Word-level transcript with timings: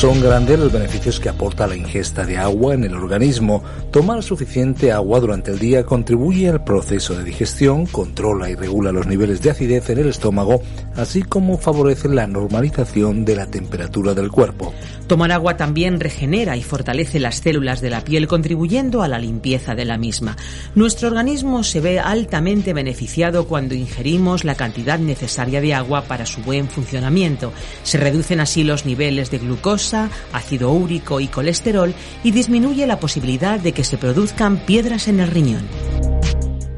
Son 0.00 0.18
grandes 0.18 0.58
los 0.58 0.72
beneficios 0.72 1.20
que 1.20 1.28
aporta 1.28 1.66
la 1.66 1.76
ingesta 1.76 2.24
de 2.24 2.38
agua 2.38 2.72
en 2.72 2.84
el 2.84 2.94
organismo. 2.94 3.62
Tomar 3.90 4.22
suficiente 4.22 4.92
agua 4.92 5.20
durante 5.20 5.50
el 5.50 5.58
día 5.58 5.84
contribuye 5.84 6.48
al 6.48 6.64
proceso 6.64 7.14
de 7.14 7.22
digestión, 7.22 7.84
controla 7.84 8.48
y 8.48 8.54
regula 8.54 8.92
los 8.92 9.06
niveles 9.06 9.42
de 9.42 9.50
acidez 9.50 9.90
en 9.90 9.98
el 9.98 10.08
estómago, 10.08 10.62
así 10.96 11.22
como 11.22 11.58
favorece 11.58 12.08
la 12.08 12.26
normalización 12.26 13.26
de 13.26 13.36
la 13.36 13.46
temperatura 13.48 14.14
del 14.14 14.30
cuerpo. 14.30 14.72
Tomar 15.06 15.32
agua 15.32 15.58
también 15.58 16.00
regenera 16.00 16.56
y 16.56 16.62
fortalece 16.62 17.20
las 17.20 17.40
células 17.40 17.82
de 17.82 17.90
la 17.90 18.02
piel, 18.02 18.26
contribuyendo 18.26 19.02
a 19.02 19.08
la 19.08 19.18
limpieza 19.18 19.74
de 19.74 19.84
la 19.84 19.98
misma. 19.98 20.36
Nuestro 20.74 21.08
organismo 21.08 21.62
se 21.62 21.80
ve 21.80 21.98
altamente 21.98 22.72
beneficiado 22.72 23.46
cuando 23.46 23.74
ingerimos 23.74 24.44
la 24.44 24.54
cantidad 24.54 24.98
necesaria 24.98 25.60
de 25.60 25.74
agua 25.74 26.04
para 26.04 26.24
su 26.24 26.40
buen 26.42 26.68
funcionamiento. 26.68 27.52
Se 27.82 27.98
reducen 27.98 28.40
así 28.40 28.62
los 28.62 28.86
niveles 28.86 29.30
de 29.32 29.38
glucosa, 29.38 29.89
ácido 29.94 30.72
úrico 30.72 31.20
y 31.20 31.28
colesterol 31.28 31.94
y 32.22 32.30
disminuye 32.30 32.86
la 32.86 33.00
posibilidad 33.00 33.58
de 33.58 33.72
que 33.72 33.84
se 33.84 33.98
produzcan 33.98 34.58
piedras 34.58 35.08
en 35.08 35.20
el 35.20 35.28
riñón. 35.28 35.66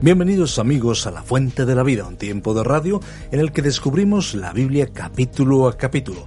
Bienvenidos 0.00 0.58
amigos 0.58 1.06
a 1.06 1.12
La 1.12 1.22
Fuente 1.22 1.64
de 1.64 1.76
la 1.76 1.84
Vida, 1.84 2.04
un 2.04 2.16
tiempo 2.16 2.54
de 2.54 2.64
radio 2.64 3.00
en 3.30 3.38
el 3.38 3.52
que 3.52 3.62
descubrimos 3.62 4.34
la 4.34 4.52
Biblia 4.52 4.88
capítulo 4.92 5.68
a 5.68 5.76
capítulo. 5.76 6.26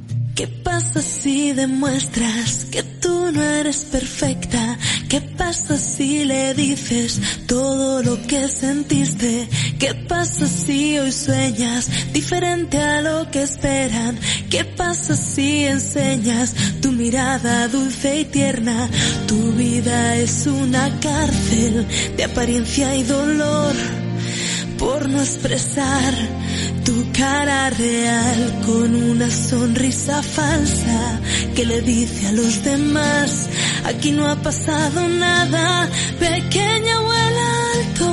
¿Qué 0.35 0.47
pasa 0.47 1.01
si 1.01 1.51
demuestras 1.51 2.65
que 2.71 2.83
tú 2.83 3.31
no 3.31 3.41
eres 3.43 3.83
perfecta? 3.85 4.77
¿Qué 5.09 5.19
pasa 5.19 5.77
si 5.77 6.23
le 6.23 6.53
dices 6.53 7.19
todo 7.47 8.01
lo 8.01 8.21
que 8.27 8.47
sentiste? 8.47 9.49
¿Qué 9.77 9.93
pasa 9.93 10.47
si 10.47 10.97
hoy 10.97 11.11
sueñas 11.11 11.89
diferente 12.13 12.77
a 12.79 13.01
lo 13.01 13.29
que 13.29 13.43
esperan? 13.43 14.17
¿Qué 14.49 14.63
pasa 14.63 15.15
si 15.15 15.65
enseñas 15.65 16.55
tu 16.81 16.91
mirada 16.93 17.67
dulce 17.67 18.21
y 18.21 18.25
tierna? 18.25 18.89
Tu 19.27 19.51
vida 19.53 20.15
es 20.15 20.47
una 20.47 20.99
cárcel 21.01 21.85
de 22.15 22.23
apariencia 22.23 22.95
y 22.95 23.03
dolor 23.03 23.75
por 24.81 25.07
no 25.07 25.21
expresar 25.21 26.13
tu 26.83 27.05
cara 27.13 27.69
real 27.69 28.61
con 28.65 28.95
una 29.11 29.29
sonrisa 29.29 30.23
falsa 30.23 31.19
que 31.55 31.65
le 31.65 31.81
dice 31.81 32.27
a 32.27 32.31
los 32.31 32.63
demás, 32.63 33.47
aquí 33.85 34.11
no 34.11 34.27
ha 34.27 34.35
pasado 34.37 35.07
nada, 35.07 35.87
pequeña 36.19 36.99
vuela 36.99 37.47
alto, 37.75 38.09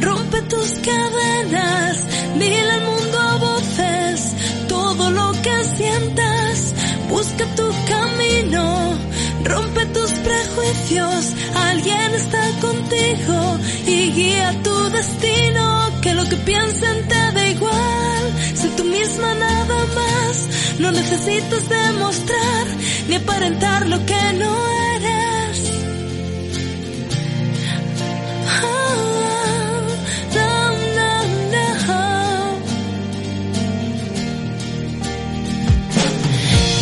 rompe 0.00 0.40
tus 0.52 0.70
cadenas, 0.88 1.98
dile 2.38 2.70
al 2.70 2.84
mundo 2.90 3.18
a 3.18 3.36
voces 3.36 4.32
todo 4.68 5.10
lo 5.10 5.32
que 5.42 5.64
sientas, 5.76 6.74
busca 7.10 7.44
tu 7.54 7.68
camino, 7.94 8.98
rompe 9.44 9.84
tus 9.86 10.10
prejuicios, 10.10 11.32
alguien 11.54 12.14
está 12.14 12.42
contigo 12.62 13.58
y 13.86 14.10
guía 14.12 14.54
tu 14.62 14.90
destino, 14.90 15.81
que 16.02 16.14
lo 16.14 16.24
que 16.24 16.36
piensen 16.36 17.08
te 17.08 17.32
da 17.32 17.48
igual, 17.48 18.24
sé 18.54 18.68
tú 18.76 18.84
misma 18.84 19.34
nada 19.34 19.86
más, 19.94 20.48
no 20.80 20.90
necesitas 20.90 21.68
demostrar 21.68 22.66
ni 23.08 23.14
aparentar 23.14 23.86
lo 23.86 24.04
que 24.04 24.32
no 24.34 24.52
eres. 24.96 25.58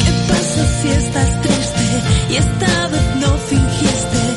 ¿Qué 0.05 0.13
pasa 0.29 0.63
si 0.81 0.89
estás 0.89 1.43
triste 1.43 1.87
y 2.31 2.37
esta 2.37 2.89
vez 2.89 3.17
no 3.21 3.37
fingiste? 3.51 4.30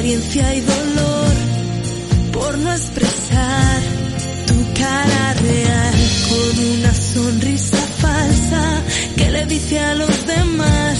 Apariencia 0.00 0.54
y 0.54 0.60
dolor 0.62 1.34
por 2.32 2.56
no 2.56 2.72
expresar 2.72 3.82
tu 4.46 4.54
cara 4.72 5.34
real 5.34 5.94
con 6.30 6.64
una 6.78 6.94
sonrisa 6.94 7.76
falsa 7.98 8.82
que 9.14 9.30
le 9.30 9.44
dice 9.44 9.78
a 9.78 9.94
los 9.96 10.26
demás 10.26 10.98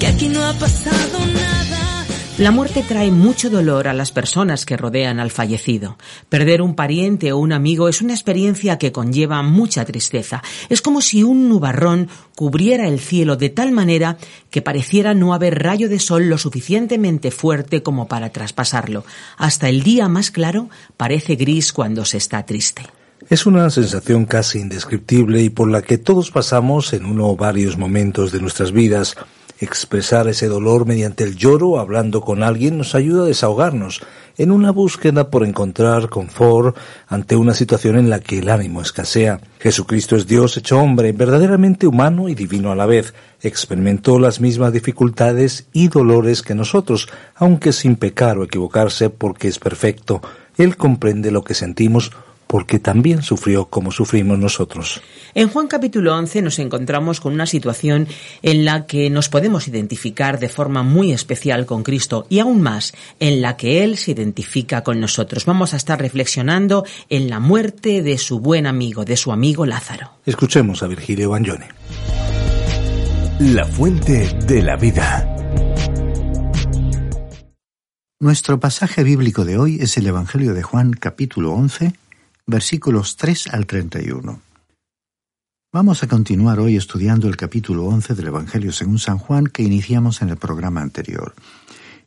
que 0.00 0.06
aquí 0.08 0.28
no 0.28 0.44
ha 0.44 0.52
pasado 0.54 1.26
nada. 1.32 1.99
La 2.40 2.52
muerte 2.52 2.82
trae 2.82 3.10
mucho 3.10 3.50
dolor 3.50 3.86
a 3.86 3.92
las 3.92 4.12
personas 4.12 4.64
que 4.64 4.78
rodean 4.78 5.20
al 5.20 5.30
fallecido. 5.30 5.98
Perder 6.30 6.62
un 6.62 6.74
pariente 6.74 7.32
o 7.32 7.36
un 7.36 7.52
amigo 7.52 7.86
es 7.86 8.00
una 8.00 8.14
experiencia 8.14 8.78
que 8.78 8.92
conlleva 8.92 9.42
mucha 9.42 9.84
tristeza. 9.84 10.42
Es 10.70 10.80
como 10.80 11.02
si 11.02 11.22
un 11.22 11.50
nubarrón 11.50 12.08
cubriera 12.34 12.88
el 12.88 12.98
cielo 12.98 13.36
de 13.36 13.50
tal 13.50 13.72
manera 13.72 14.16
que 14.48 14.62
pareciera 14.62 15.12
no 15.12 15.34
haber 15.34 15.62
rayo 15.62 15.90
de 15.90 15.98
sol 15.98 16.30
lo 16.30 16.38
suficientemente 16.38 17.30
fuerte 17.30 17.82
como 17.82 18.08
para 18.08 18.30
traspasarlo. 18.30 19.04
Hasta 19.36 19.68
el 19.68 19.82
día 19.82 20.08
más 20.08 20.30
claro 20.30 20.70
parece 20.96 21.36
gris 21.36 21.74
cuando 21.74 22.06
se 22.06 22.16
está 22.16 22.46
triste. 22.46 22.84
Es 23.28 23.44
una 23.44 23.68
sensación 23.68 24.24
casi 24.24 24.60
indescriptible 24.60 25.42
y 25.42 25.50
por 25.50 25.70
la 25.70 25.82
que 25.82 25.98
todos 25.98 26.30
pasamos 26.30 26.94
en 26.94 27.04
uno 27.04 27.28
o 27.28 27.36
varios 27.36 27.76
momentos 27.76 28.32
de 28.32 28.40
nuestras 28.40 28.72
vidas. 28.72 29.14
Expresar 29.62 30.26
ese 30.26 30.48
dolor 30.48 30.86
mediante 30.86 31.22
el 31.22 31.36
lloro, 31.36 31.78
hablando 31.78 32.22
con 32.22 32.42
alguien, 32.42 32.78
nos 32.78 32.94
ayuda 32.94 33.24
a 33.24 33.26
desahogarnos 33.26 34.00
en 34.38 34.52
una 34.52 34.70
búsqueda 34.70 35.28
por 35.28 35.44
encontrar 35.44 36.08
confort 36.08 36.74
ante 37.08 37.36
una 37.36 37.52
situación 37.52 37.98
en 37.98 38.08
la 38.08 38.20
que 38.20 38.38
el 38.38 38.48
ánimo 38.48 38.80
escasea. 38.80 39.38
Jesucristo 39.58 40.16
es 40.16 40.26
Dios 40.26 40.56
hecho 40.56 40.78
hombre, 40.78 41.12
verdaderamente 41.12 41.86
humano 41.86 42.30
y 42.30 42.34
divino 42.34 42.72
a 42.72 42.74
la 42.74 42.86
vez. 42.86 43.12
Experimentó 43.42 44.18
las 44.18 44.40
mismas 44.40 44.72
dificultades 44.72 45.66
y 45.74 45.88
dolores 45.88 46.40
que 46.40 46.54
nosotros, 46.54 47.08
aunque 47.34 47.74
sin 47.74 47.96
pecar 47.96 48.38
o 48.38 48.44
equivocarse 48.44 49.10
porque 49.10 49.48
es 49.48 49.58
perfecto. 49.58 50.22
Él 50.56 50.78
comprende 50.78 51.30
lo 51.30 51.44
que 51.44 51.52
sentimos 51.52 52.12
porque 52.50 52.80
también 52.80 53.22
sufrió 53.22 53.66
como 53.66 53.92
sufrimos 53.92 54.36
nosotros. 54.36 55.00
En 55.34 55.48
Juan 55.48 55.68
capítulo 55.68 56.16
11 56.16 56.42
nos 56.42 56.58
encontramos 56.58 57.20
con 57.20 57.32
una 57.32 57.46
situación 57.46 58.08
en 58.42 58.64
la 58.64 58.86
que 58.86 59.08
nos 59.08 59.28
podemos 59.28 59.68
identificar 59.68 60.40
de 60.40 60.48
forma 60.48 60.82
muy 60.82 61.12
especial 61.12 61.64
con 61.64 61.84
Cristo 61.84 62.26
y 62.28 62.40
aún 62.40 62.60
más 62.60 62.92
en 63.20 63.40
la 63.40 63.56
que 63.56 63.84
Él 63.84 63.96
se 63.98 64.10
identifica 64.10 64.82
con 64.82 64.98
nosotros. 64.98 65.46
Vamos 65.46 65.74
a 65.74 65.76
estar 65.76 66.00
reflexionando 66.00 66.84
en 67.08 67.30
la 67.30 67.38
muerte 67.38 68.02
de 68.02 68.18
su 68.18 68.40
buen 68.40 68.66
amigo, 68.66 69.04
de 69.04 69.16
su 69.16 69.30
amigo 69.30 69.64
Lázaro. 69.64 70.10
Escuchemos 70.26 70.82
a 70.82 70.88
Virgilio 70.88 71.30
Bagnone. 71.30 71.68
La 73.38 73.64
fuente 73.64 74.28
de 74.48 74.62
la 74.64 74.74
vida. 74.74 75.36
Nuestro 78.18 78.58
pasaje 78.58 79.04
bíblico 79.04 79.44
de 79.44 79.56
hoy 79.56 79.78
es 79.80 79.96
el 79.96 80.08
Evangelio 80.08 80.52
de 80.52 80.64
Juan 80.64 80.92
capítulo 80.92 81.52
11 81.52 81.92
versículos 82.50 83.16
3 83.16 83.46
al 83.54 83.66
31. 83.66 84.42
Vamos 85.72 86.02
a 86.02 86.08
continuar 86.08 86.58
hoy 86.58 86.76
estudiando 86.76 87.28
el 87.28 87.36
capítulo 87.36 87.84
11 87.84 88.14
del 88.16 88.26
Evangelio 88.26 88.72
según 88.72 88.98
San 88.98 89.18
Juan 89.18 89.46
que 89.46 89.62
iniciamos 89.62 90.20
en 90.20 90.30
el 90.30 90.36
programa 90.36 90.82
anterior. 90.82 91.32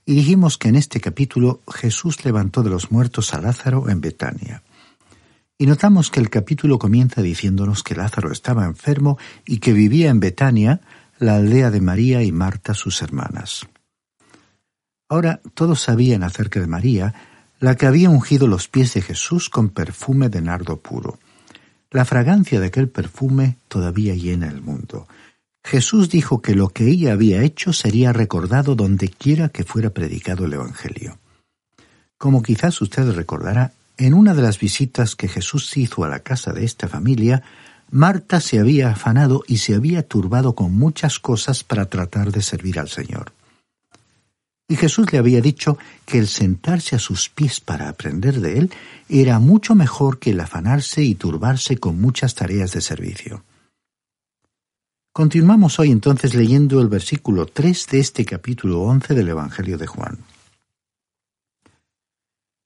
Y 0.05 0.15
dijimos 0.15 0.57
que 0.57 0.67
en 0.67 0.75
este 0.75 0.99
capítulo 0.99 1.61
Jesús 1.73 2.25
levantó 2.25 2.61
de 2.61 2.69
los 2.69 2.91
muertos 2.91 3.33
a 3.33 3.39
Lázaro 3.39 3.89
en 3.89 4.01
Betania. 4.01 4.63
Y 5.57 5.65
notamos 5.65 6.11
que 6.11 6.19
el 6.19 6.29
capítulo 6.29 6.77
comienza 6.77 7.21
diciéndonos 7.21 7.81
que 7.81 7.95
Lázaro 7.95 8.29
estaba 8.29 8.65
enfermo 8.65 9.17
y 9.45 9.59
que 9.59 9.71
vivía 9.71 10.09
en 10.09 10.19
Betania, 10.19 10.81
la 11.19 11.37
aldea 11.37 11.71
de 11.71 11.79
María 11.79 12.21
y 12.21 12.33
Marta 12.33 12.73
sus 12.73 13.01
hermanas. 13.01 13.65
Ahora 15.07 15.41
todos 15.53 15.79
sabían 15.79 16.23
acerca 16.23 16.59
de 16.59 16.67
María, 16.67 17.32
la 17.63 17.77
que 17.77 17.86
había 17.86 18.10
ungido 18.10 18.45
los 18.45 18.68
pies 18.68 18.94
de 18.94 19.01
Jesús 19.01 19.50
con 19.50 19.69
perfume 19.69 20.27
de 20.27 20.42
nardo 20.42 20.81
puro. 20.81 21.18
La 21.92 22.04
fragancia 22.04 22.60
de 22.60 22.65
aquel 22.68 22.89
perfume 22.89 23.56
todavía 23.69 24.15
llena 24.15 24.50
el 24.50 24.62
mundo. 24.62 25.07
Jesús 25.63 26.10
dijo 26.10 26.42
que 26.42 26.56
lo 26.56 26.68
que 26.68 26.89
ella 26.89 27.13
había 27.13 27.42
hecho 27.42 27.71
sería 27.71 28.12
recordado 28.12 28.75
donde 28.75 29.07
quiera 29.07 29.48
que 29.48 29.63
fuera 29.63 29.92
predicado 29.92 30.44
el 30.44 30.51
Evangelio. 30.51 31.19
Como 32.18 32.44
quizás 32.44 32.81
usted 32.81 33.10
recordará, 33.13 33.71
en 33.95 34.13
una 34.13 34.33
de 34.33 34.42
las 34.42 34.60
visitas 34.60 35.15
que 35.15 35.30
Jesús 35.30 35.77
hizo 35.77 36.04
a 36.04 36.10
la 36.10 36.19
casa 36.19 36.51
de 36.51 36.65
esta 36.65 36.89
familia, 36.89 37.44
Marta 37.89 38.42
se 38.42 38.60
había 38.60 38.89
afanado 38.89 39.42
y 39.48 39.60
se 39.60 39.74
había 39.74 40.06
turbado 40.06 40.54
con 40.54 40.74
muchas 40.74 41.18
cosas 41.18 41.63
para 41.63 41.86
tratar 41.86 42.33
de 42.33 42.42
servir 42.42 42.77
al 42.77 42.89
Señor. 42.89 43.31
Y 44.68 44.75
Jesús 44.75 45.12
le 45.12 45.19
había 45.19 45.42
dicho 45.42 45.77
que 46.06 46.18
el 46.18 46.27
sentarse 46.27 46.95
a 46.95 47.00
sus 47.00 47.30
pies 47.30 47.60
para 47.60 47.89
aprender 47.89 48.39
de 48.39 48.60
él 48.60 48.71
era 49.10 49.39
mucho 49.39 49.75
mejor 49.75 50.19
que 50.19 50.31
el 50.31 50.39
afanarse 50.39 51.04
y 51.04 51.15
turbarse 51.15 51.77
con 51.77 52.00
muchas 52.00 52.36
tareas 52.36 52.71
de 52.71 52.81
servicio. 52.81 53.44
Continuamos 55.12 55.77
hoy 55.80 55.92
entonces 55.92 56.33
leyendo 56.33 56.81
el 56.81 56.88
versículo 56.88 57.45
3 57.45 57.88
de 57.88 58.00
este 58.00 58.25
capítulo 58.25 58.81
11 58.81 59.13
del 59.13 59.30
Evangelio 59.30 59.77
de 59.77 59.86
Juan. 59.86 60.18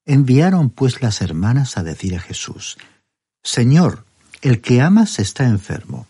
Enviaron 0.06 0.70
pues 0.70 1.02
las 1.02 1.20
hermanas 1.20 1.76
a 1.76 1.82
decir 1.82 2.16
a 2.16 2.20
Jesús, 2.20 2.78
Señor, 3.42 4.06
el 4.40 4.62
que 4.62 4.80
amas 4.80 5.18
está 5.18 5.44
enfermo. 5.44 6.06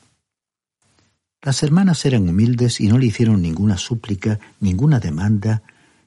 Las 1.42 1.64
hermanas 1.64 2.04
eran 2.04 2.28
humildes 2.28 2.80
y 2.80 2.86
no 2.86 2.98
le 2.98 3.06
hicieron 3.06 3.42
ninguna 3.42 3.76
súplica, 3.76 4.38
ninguna 4.60 5.00
demanda, 5.00 5.62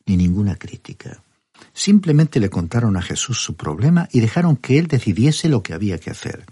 ni 0.06 0.18
ninguna 0.18 0.56
crítica. 0.56 1.22
Simplemente 1.74 2.40
le 2.40 2.50
contaron 2.50 2.98
a 2.98 3.02
Jesús 3.02 3.42
su 3.42 3.56
problema 3.56 4.10
y 4.12 4.20
dejaron 4.20 4.58
que 4.58 4.78
él 4.78 4.88
decidiese 4.88 5.50
lo 5.50 5.64
que 5.64 5.74
había 5.74 6.00
que 6.00 6.10
hacer. 6.12 6.46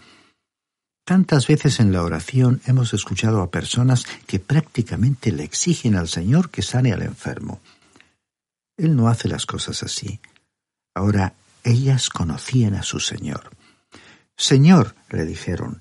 Tantas 1.04 1.48
veces 1.48 1.80
en 1.80 1.92
la 1.92 2.04
oración 2.04 2.62
hemos 2.68 2.94
escuchado 2.94 3.42
a 3.42 3.50
personas 3.50 4.06
que 4.28 4.40
prácticamente 4.40 5.32
le 5.32 5.44
exigen 5.44 5.96
al 5.96 6.08
Señor 6.08 6.52
que 6.52 6.62
sane 6.62 6.94
al 6.94 7.02
enfermo. 7.02 7.60
Él 8.78 8.96
no 8.96 9.08
hace 9.08 9.28
las 9.28 9.46
cosas 9.46 9.82
así. 9.82 10.20
Ahora 10.94 11.34
ellas 11.64 12.10
conocían 12.10 12.76
a 12.76 12.84
su 12.84 13.00
Señor. 13.00 13.50
Señor, 14.38 14.96
le 15.10 15.26
dijeron, 15.26 15.80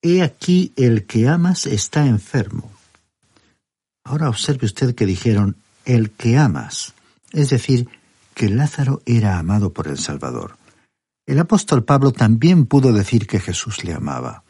he 0.00 0.22
aquí 0.22 0.72
el 0.76 1.04
que 1.04 1.28
amas 1.28 1.66
está 1.66 2.06
enfermo. 2.06 2.70
Ahora 4.04 4.28
observe 4.28 4.66
usted 4.66 4.94
que 4.94 5.04
dijeron, 5.04 5.56
el 5.84 6.10
que 6.10 6.38
amas 6.38 6.94
es 7.32 7.50
decir, 7.50 7.88
que 8.34 8.48
Lázaro 8.48 9.02
era 9.04 9.38
amado 9.38 9.72
por 9.72 9.88
el 9.88 9.98
Salvador. 9.98 10.56
El 11.26 11.38
apóstol 11.40 11.84
Pablo 11.84 12.12
también 12.12 12.66
pudo 12.66 12.92
decir 12.92 13.26
que 13.26 13.40
Jesús 13.40 13.84
le 13.84 13.92
amaba. 13.92 14.44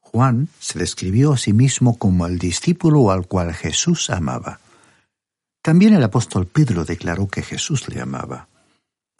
Juan 0.00 0.48
se 0.58 0.78
describió 0.78 1.32
a 1.32 1.38
sí 1.38 1.52
mismo 1.52 1.98
como 1.98 2.26
el 2.26 2.38
discípulo 2.38 3.10
al 3.10 3.26
cual 3.26 3.54
Jesús 3.54 4.10
amaba. 4.10 4.60
También 5.62 5.94
el 5.94 6.02
apóstol 6.02 6.46
Pedro 6.46 6.84
declaró 6.84 7.28
que 7.28 7.42
Jesús 7.42 7.88
le 7.88 8.00
amaba. 8.00 8.48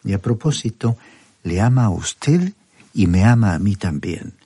Y 0.03 0.13
a 0.13 0.21
propósito, 0.21 0.97
le 1.43 1.61
ama 1.61 1.85
a 1.85 1.89
usted 1.89 2.53
y 2.93 3.07
me 3.07 3.23
ama 3.23 3.53
a 3.53 3.59
mí 3.59 3.75
también. 3.75 4.37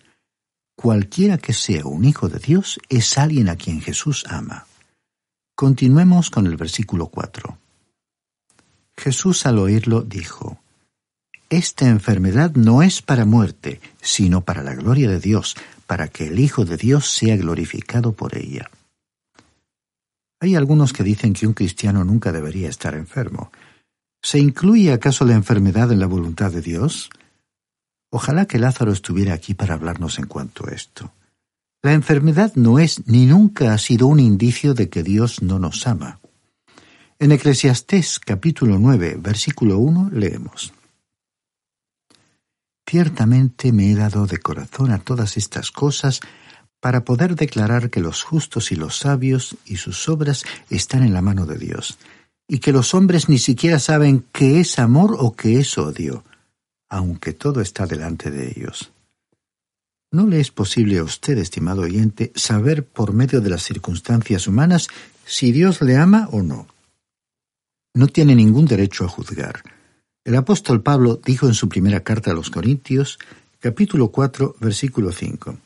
Cualquiera 0.76 1.38
que 1.38 1.54
sea 1.54 1.86
un 1.86 2.06
hijo 2.06 2.30
de 2.30 2.40
Dios 2.40 2.80
es 2.90 3.18
alguien 3.18 3.50
a 3.50 3.56
quien 3.56 3.82
Jesús 3.82 4.26
ama. 4.30 4.66
Continuemos 5.56 6.30
con 6.30 6.48
el 6.48 6.58
versículo 6.58 7.08
4. 7.08 7.58
Jesús 8.98 9.46
al 9.46 9.60
oírlo 9.60 10.02
dijo, 10.02 10.60
Esta 11.50 11.88
enfermedad 11.88 12.52
no 12.56 12.82
es 12.82 13.02
para 13.02 13.26
muerte, 13.26 13.82
sino 14.02 14.42
para 14.42 14.64
la 14.64 14.76
gloria 14.76 15.10
de 15.10 15.20
Dios, 15.20 15.56
para 15.88 16.08
que 16.08 16.28
el 16.28 16.40
Hijo 16.40 16.66
de 16.66 16.78
Dios 16.78 17.10
sea 17.10 17.36
glorificado 17.38 18.14
por 18.14 18.38
ella. 18.38 18.70
Hay 20.40 20.56
algunos 20.56 20.94
que 20.94 21.04
dicen 21.04 21.34
que 21.34 21.48
un 21.48 21.54
cristiano 21.54 22.04
nunca 22.04 22.32
debería 22.32 22.70
estar 22.70 22.94
enfermo. 22.94 23.52
¿Se 24.22 24.40
incluye 24.40 24.92
acaso 24.92 25.26
la 25.26 25.36
enfermedad 25.36 25.92
en 25.92 26.00
la 26.00 26.08
voluntad 26.08 26.52
de 26.52 26.62
Dios? 26.62 27.10
Ojalá 28.12 28.46
que 28.46 28.60
Lázaro 28.60 28.92
estuviera 28.92 29.34
aquí 29.34 29.54
para 29.54 29.76
hablarnos 29.76 30.20
en 30.20 30.28
cuanto 30.28 30.68
a 30.68 30.72
esto. 30.72 31.12
La 31.82 31.94
enfermedad 31.94 32.54
no 32.56 32.80
es 32.80 33.08
ni 33.08 33.28
nunca 33.28 33.74
ha 33.74 33.78
sido 33.78 34.08
un 34.08 34.20
indicio 34.20 34.74
de 34.74 34.90
que 34.90 35.04
Dios 35.04 35.42
no 35.42 35.60
nos 35.60 35.86
ama. 35.86 36.20
En 37.18 37.32
Eclesiastés 37.32 38.20
capítulo 38.20 38.78
9, 38.78 39.16
versículo 39.20 39.78
1 39.78 40.10
leemos. 40.12 40.74
Ciertamente 42.86 43.72
me 43.72 43.90
he 43.90 43.96
dado 43.96 44.28
de 44.28 44.40
corazón 44.40 44.92
a 44.92 45.00
todas 45.00 45.38
estas 45.38 45.72
cosas 45.72 46.20
para 46.82 47.06
poder 47.06 47.38
declarar 47.38 47.90
que 47.90 48.02
los 48.02 48.22
justos 48.22 48.74
y 48.74 48.76
los 48.76 48.98
sabios 48.98 49.56
y 49.66 49.78
sus 49.78 50.10
obras 50.10 50.44
están 50.70 51.04
en 51.04 51.14
la 51.14 51.22
mano 51.22 51.46
de 51.46 51.58
Dios, 51.58 51.98
y 52.50 52.60
que 52.60 52.74
los 52.74 52.94
hombres 52.94 53.30
ni 53.30 53.38
siquiera 53.38 53.80
saben 53.80 54.26
qué 54.34 54.60
es 54.60 54.78
amor 54.78 55.16
o 55.18 55.38
qué 55.38 55.60
es 55.60 55.78
odio, 55.78 56.26
aunque 56.90 57.32
todo 57.32 57.62
está 57.62 57.88
delante 57.88 58.30
de 58.30 58.50
ellos. 58.50 58.92
¿No 60.12 60.28
le 60.28 60.42
es 60.42 60.52
posible 60.52 60.98
a 60.98 61.04
usted, 61.04 61.38
estimado 61.38 61.84
oyente, 61.84 62.34
saber 62.36 62.86
por 62.86 63.14
medio 63.14 63.40
de 63.40 63.52
las 63.52 63.64
circunstancias 63.64 64.48
humanas 64.48 64.90
si 65.26 65.54
Dios 65.54 65.82
le 65.82 65.96
ama 65.96 66.28
o 66.34 66.44
no? 66.44 66.75
No 67.96 68.08
tiene 68.08 68.36
ningún 68.36 68.66
derecho 68.66 69.06
a 69.06 69.08
juzgar. 69.08 69.64
El 70.24 70.36
apóstol 70.36 70.84
Pablo 70.84 71.20
dijo 71.24 71.48
en 71.48 71.54
su 71.54 71.68
primera 71.70 72.02
carta 72.02 72.32
a 72.32 72.34
los 72.34 72.52
Corintios, 72.52 73.18
capítulo 73.60 74.10
4, 74.10 74.58
versículo 74.60 75.12
5. 75.12 75.58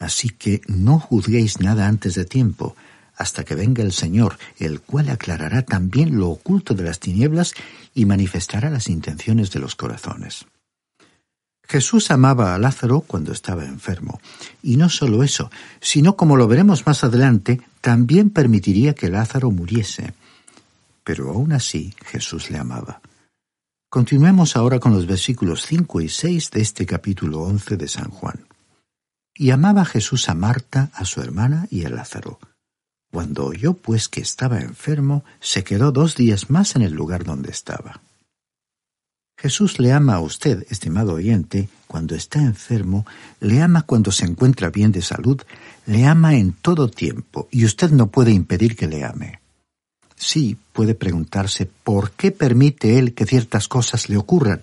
Así 0.00 0.30
que 0.30 0.62
no 0.66 0.98
juzguéis 0.98 1.60
nada 1.60 1.86
antes 1.86 2.14
de 2.14 2.24
tiempo, 2.24 2.74
hasta 3.14 3.44
que 3.44 3.54
venga 3.54 3.82
el 3.82 3.92
Señor, 3.92 4.38
el 4.58 4.80
cual 4.80 5.10
aclarará 5.10 5.62
también 5.62 6.18
lo 6.18 6.28
oculto 6.28 6.74
de 6.74 6.84
las 6.84 7.00
tinieblas 7.00 7.52
y 7.94 8.06
manifestará 8.06 8.70
las 8.70 8.88
intenciones 8.88 9.50
de 9.50 9.58
los 9.58 9.74
corazones. 9.74 10.46
Jesús 11.64 12.10
amaba 12.10 12.54
a 12.54 12.58
Lázaro 12.58 13.00
cuando 13.00 13.32
estaba 13.32 13.64
enfermo, 13.64 14.20
y 14.62 14.78
no 14.78 14.88
solo 14.88 15.22
eso, 15.22 15.50
sino 15.80 16.16
como 16.16 16.36
lo 16.36 16.48
veremos 16.48 16.86
más 16.86 17.04
adelante, 17.04 17.60
también 17.82 18.30
permitiría 18.30 18.94
que 18.94 19.10
Lázaro 19.10 19.50
muriese. 19.50 20.14
Pero 21.08 21.30
aún 21.30 21.52
así 21.52 21.94
Jesús 22.04 22.50
le 22.50 22.58
amaba. 22.58 23.00
Continuemos 23.88 24.56
ahora 24.56 24.78
con 24.78 24.92
los 24.92 25.06
versículos 25.06 25.64
5 25.64 26.02
y 26.02 26.10
6 26.10 26.50
de 26.50 26.60
este 26.60 26.84
capítulo 26.84 27.40
11 27.44 27.78
de 27.78 27.88
San 27.88 28.10
Juan. 28.10 28.44
Y 29.34 29.50
amaba 29.50 29.86
Jesús 29.86 30.28
a 30.28 30.34
Marta, 30.34 30.90
a 30.92 31.06
su 31.06 31.22
hermana 31.22 31.66
y 31.70 31.86
a 31.86 31.88
Lázaro. 31.88 32.38
Cuando 33.10 33.46
oyó 33.46 33.72
pues 33.72 34.10
que 34.10 34.20
estaba 34.20 34.60
enfermo, 34.60 35.24
se 35.40 35.64
quedó 35.64 35.92
dos 35.92 36.14
días 36.14 36.50
más 36.50 36.76
en 36.76 36.82
el 36.82 36.92
lugar 36.92 37.24
donde 37.24 37.52
estaba. 37.52 38.02
Jesús 39.38 39.78
le 39.78 39.94
ama 39.94 40.16
a 40.16 40.20
usted, 40.20 40.66
estimado 40.68 41.14
oyente, 41.14 41.70
cuando 41.86 42.16
está 42.16 42.42
enfermo, 42.42 43.06
le 43.40 43.62
ama 43.62 43.80
cuando 43.80 44.12
se 44.12 44.26
encuentra 44.26 44.68
bien 44.68 44.92
de 44.92 45.00
salud, 45.00 45.40
le 45.86 46.04
ama 46.04 46.34
en 46.34 46.52
todo 46.52 46.90
tiempo, 46.90 47.48
y 47.50 47.64
usted 47.64 47.92
no 47.92 48.08
puede 48.08 48.32
impedir 48.32 48.76
que 48.76 48.88
le 48.88 49.04
ame. 49.04 49.40
Sí, 50.18 50.58
puede 50.72 50.94
preguntarse 50.94 51.70
por 51.84 52.10
qué 52.10 52.32
permite 52.32 52.98
Él 52.98 53.14
que 53.14 53.24
ciertas 53.24 53.68
cosas 53.68 54.08
le 54.08 54.16
ocurran, 54.16 54.60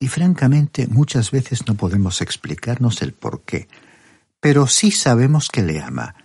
y 0.00 0.08
francamente 0.08 0.88
muchas 0.88 1.30
veces 1.30 1.66
no 1.68 1.76
podemos 1.76 2.20
explicarnos 2.20 3.00
el 3.02 3.12
por 3.12 3.42
qué, 3.42 3.68
pero 4.40 4.66
sí 4.66 4.90
sabemos 4.90 5.48
que 5.48 5.62
le 5.62 5.80
ama, 5.80 6.16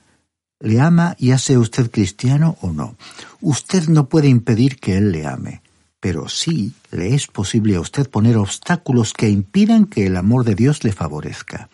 le 0.59 0.79
ama 0.81 1.15
ya 1.19 1.37
sea 1.37 1.59
usted 1.59 1.91
cristiano 1.91 2.57
o 2.61 2.71
no. 2.71 2.95
Usted 3.39 3.87
no 3.87 4.09
puede 4.09 4.29
impedir 4.29 4.77
que 4.79 4.97
Él 4.97 5.11
le 5.11 5.27
ame, 5.27 5.61
pero 5.99 6.27
sí 6.27 6.73
le 6.91 7.13
es 7.13 7.27
posible 7.27 7.75
a 7.75 7.81
usted 7.81 8.09
poner 8.09 8.37
obstáculos 8.37 9.13
que 9.13 9.29
impidan 9.29 9.85
que 9.85 10.07
el 10.07 10.17
amor 10.17 10.43
de 10.43 10.55
Dios 10.55 10.83
le 10.83 10.91
favorezca. 10.91 11.69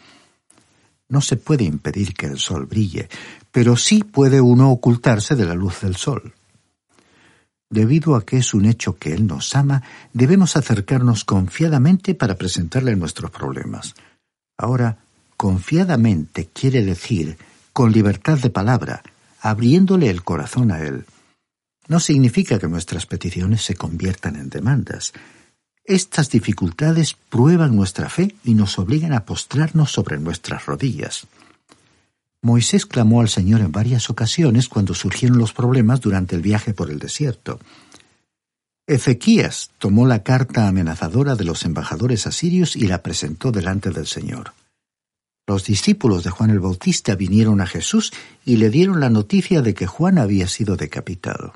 No 1.07 1.21
se 1.21 1.37
puede 1.37 1.63
impedir 1.63 2.13
que 2.13 2.25
el 2.25 2.37
sol 2.37 2.65
brille, 2.65 3.07
pero 3.51 3.77
sí 3.77 4.03
puede 4.03 4.41
uno 4.41 4.71
ocultarse 4.71 5.35
de 5.35 5.45
la 5.45 5.53
luz 5.53 5.81
del 5.81 5.95
sol. 5.95 6.33
Debido 7.71 8.15
a 8.15 8.25
que 8.25 8.37
es 8.37 8.53
un 8.53 8.65
hecho 8.65 8.97
que 8.97 9.13
Él 9.13 9.25
nos 9.25 9.55
ama, 9.55 9.81
debemos 10.11 10.57
acercarnos 10.57 11.23
confiadamente 11.23 12.13
para 12.13 12.35
presentarle 12.35 12.97
nuestros 12.97 13.31
problemas. 13.31 13.95
Ahora, 14.57 14.97
confiadamente 15.37 16.49
quiere 16.53 16.83
decir 16.83 17.37
con 17.71 17.93
libertad 17.93 18.37
de 18.39 18.49
palabra, 18.49 19.01
abriéndole 19.39 20.09
el 20.09 20.21
corazón 20.21 20.69
a 20.71 20.81
Él. 20.81 21.05
No 21.87 22.01
significa 22.01 22.59
que 22.59 22.67
nuestras 22.67 23.05
peticiones 23.05 23.63
se 23.63 23.75
conviertan 23.75 24.35
en 24.35 24.49
demandas. 24.49 25.13
Estas 25.85 26.29
dificultades 26.29 27.15
prueban 27.29 27.73
nuestra 27.73 28.09
fe 28.09 28.35
y 28.43 28.53
nos 28.53 28.77
obligan 28.79 29.13
a 29.13 29.25
postrarnos 29.25 29.91
sobre 29.91 30.19
nuestras 30.19 30.65
rodillas. 30.65 31.25
Moisés 32.43 32.85
clamó 32.87 33.21
al 33.21 33.29
Señor 33.29 33.61
en 33.61 33.71
varias 33.71 34.09
ocasiones 34.09 34.67
cuando 34.67 34.95
surgieron 34.95 35.37
los 35.37 35.53
problemas 35.53 36.01
durante 36.01 36.35
el 36.35 36.41
viaje 36.41 36.73
por 36.73 36.89
el 36.89 36.97
desierto. 36.97 37.59
Ezequías 38.87 39.69
tomó 39.77 40.07
la 40.07 40.23
carta 40.23 40.67
amenazadora 40.67 41.35
de 41.35 41.45
los 41.45 41.63
embajadores 41.65 42.25
asirios 42.25 42.75
y 42.75 42.87
la 42.87 43.03
presentó 43.03 43.51
delante 43.51 43.91
del 43.91 44.07
Señor. 44.07 44.53
Los 45.47 45.65
discípulos 45.65 46.23
de 46.23 46.31
Juan 46.31 46.49
el 46.49 46.59
Bautista 46.59 47.15
vinieron 47.15 47.61
a 47.61 47.67
Jesús 47.67 48.11
y 48.43 48.57
le 48.57 48.69
dieron 48.69 48.99
la 48.99 49.09
noticia 49.09 49.61
de 49.61 49.73
que 49.73 49.85
Juan 49.85 50.17
había 50.17 50.47
sido 50.47 50.77
decapitado. 50.77 51.53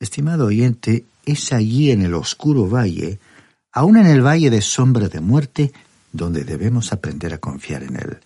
Estimado 0.00 0.46
oyente, 0.46 1.04
es 1.24 1.52
allí 1.52 1.90
en 1.90 2.02
el 2.02 2.14
oscuro 2.14 2.68
valle, 2.68 3.18
aun 3.72 3.96
en 3.96 4.06
el 4.06 4.24
valle 4.24 4.50
de 4.50 4.62
sombra 4.62 5.08
de 5.08 5.20
muerte, 5.20 5.72
donde 6.12 6.44
debemos 6.44 6.92
aprender 6.92 7.34
a 7.34 7.38
confiar 7.38 7.82
en 7.82 7.96
Él. 7.96 8.18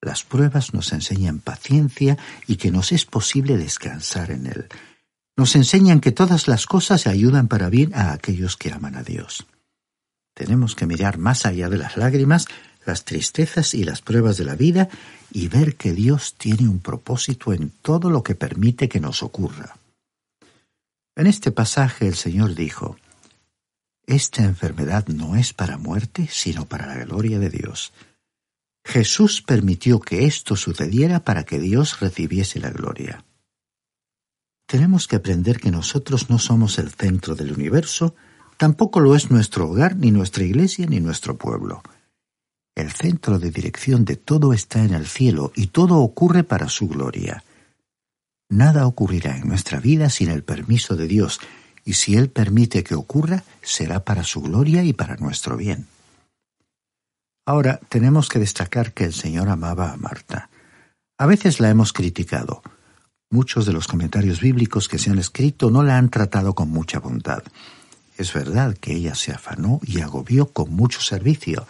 Las 0.00 0.24
pruebas 0.24 0.74
nos 0.74 0.92
enseñan 0.92 1.40
paciencia 1.40 2.16
y 2.46 2.56
que 2.56 2.70
nos 2.70 2.92
es 2.92 3.04
posible 3.04 3.56
descansar 3.56 4.30
en 4.30 4.46
Él. 4.46 4.68
Nos 5.36 5.56
enseñan 5.56 6.00
que 6.00 6.12
todas 6.12 6.48
las 6.48 6.66
cosas 6.66 7.06
ayudan 7.06 7.48
para 7.48 7.70
bien 7.70 7.94
a 7.94 8.12
aquellos 8.12 8.56
que 8.56 8.72
aman 8.72 8.96
a 8.96 9.02
Dios. 9.02 9.46
Tenemos 10.34 10.74
que 10.76 10.86
mirar 10.86 11.18
más 11.18 11.46
allá 11.46 11.68
de 11.68 11.78
las 11.78 11.96
lágrimas 11.96 12.46
las 12.88 13.04
tristezas 13.04 13.74
y 13.74 13.84
las 13.84 14.00
pruebas 14.00 14.38
de 14.38 14.46
la 14.46 14.56
vida 14.56 14.88
y 15.30 15.48
ver 15.48 15.76
que 15.76 15.92
Dios 15.92 16.34
tiene 16.38 16.68
un 16.68 16.80
propósito 16.80 17.52
en 17.52 17.70
todo 17.70 18.08
lo 18.08 18.22
que 18.22 18.34
permite 18.34 18.88
que 18.88 18.98
nos 18.98 19.22
ocurra. 19.22 19.76
En 21.14 21.26
este 21.26 21.52
pasaje 21.52 22.08
el 22.08 22.14
Señor 22.14 22.54
dijo, 22.54 22.96
Esta 24.06 24.42
enfermedad 24.42 25.06
no 25.08 25.36
es 25.36 25.52
para 25.52 25.76
muerte, 25.76 26.28
sino 26.30 26.64
para 26.64 26.86
la 26.86 27.04
gloria 27.04 27.38
de 27.38 27.50
Dios. 27.50 27.92
Jesús 28.88 29.42
permitió 29.42 30.00
que 30.00 30.24
esto 30.24 30.56
sucediera 30.56 31.20
para 31.20 31.44
que 31.44 31.58
Dios 31.58 32.00
recibiese 32.00 32.58
la 32.58 32.70
gloria. 32.70 33.22
Tenemos 34.66 35.06
que 35.06 35.16
aprender 35.16 35.60
que 35.60 35.70
nosotros 35.70 36.30
no 36.30 36.38
somos 36.38 36.78
el 36.78 36.88
centro 36.90 37.34
del 37.34 37.52
universo, 37.52 38.14
tampoco 38.56 39.00
lo 39.00 39.14
es 39.14 39.30
nuestro 39.30 39.68
hogar, 39.68 39.96
ni 39.96 40.10
nuestra 40.10 40.42
iglesia, 40.42 40.86
ni 40.86 41.00
nuestro 41.00 41.36
pueblo. 41.36 41.82
El 42.74 42.90
centro 42.90 43.38
de 43.38 43.50
dirección 43.50 44.06
de 44.06 44.16
todo 44.16 44.54
está 44.54 44.82
en 44.82 44.94
el 44.94 45.06
cielo 45.06 45.52
y 45.54 45.66
todo 45.66 45.98
ocurre 45.98 46.42
para 46.42 46.70
su 46.70 46.88
gloria. 46.88 47.44
Nada 48.48 48.86
ocurrirá 48.86 49.36
en 49.36 49.48
nuestra 49.48 49.80
vida 49.80 50.08
sin 50.08 50.30
el 50.30 50.44
permiso 50.44 50.96
de 50.96 51.08
Dios, 51.08 51.40
y 51.84 51.92
si 51.92 52.16
Él 52.16 52.30
permite 52.30 52.84
que 52.84 52.94
ocurra, 52.94 53.44
será 53.60 54.02
para 54.02 54.24
su 54.24 54.40
gloria 54.40 54.82
y 54.82 54.94
para 54.94 55.16
nuestro 55.16 55.58
bien. 55.58 55.86
Ahora 57.48 57.80
tenemos 57.88 58.28
que 58.28 58.38
destacar 58.38 58.92
que 58.92 59.04
el 59.04 59.14
Señor 59.14 59.48
amaba 59.48 59.90
a 59.90 59.96
Marta. 59.96 60.50
A 61.16 61.24
veces 61.24 61.60
la 61.60 61.70
hemos 61.70 61.94
criticado. 61.94 62.60
Muchos 63.30 63.64
de 63.64 63.72
los 63.72 63.88
comentarios 63.88 64.42
bíblicos 64.42 64.86
que 64.86 64.98
se 64.98 65.08
han 65.08 65.18
escrito 65.18 65.70
no 65.70 65.82
la 65.82 65.96
han 65.96 66.10
tratado 66.10 66.54
con 66.54 66.68
mucha 66.68 67.00
bondad. 67.00 67.42
Es 68.18 68.34
verdad 68.34 68.76
que 68.76 68.92
ella 68.92 69.14
se 69.14 69.32
afanó 69.32 69.80
y 69.82 70.02
agobió 70.02 70.52
con 70.52 70.74
mucho 70.74 71.00
servicio, 71.00 71.66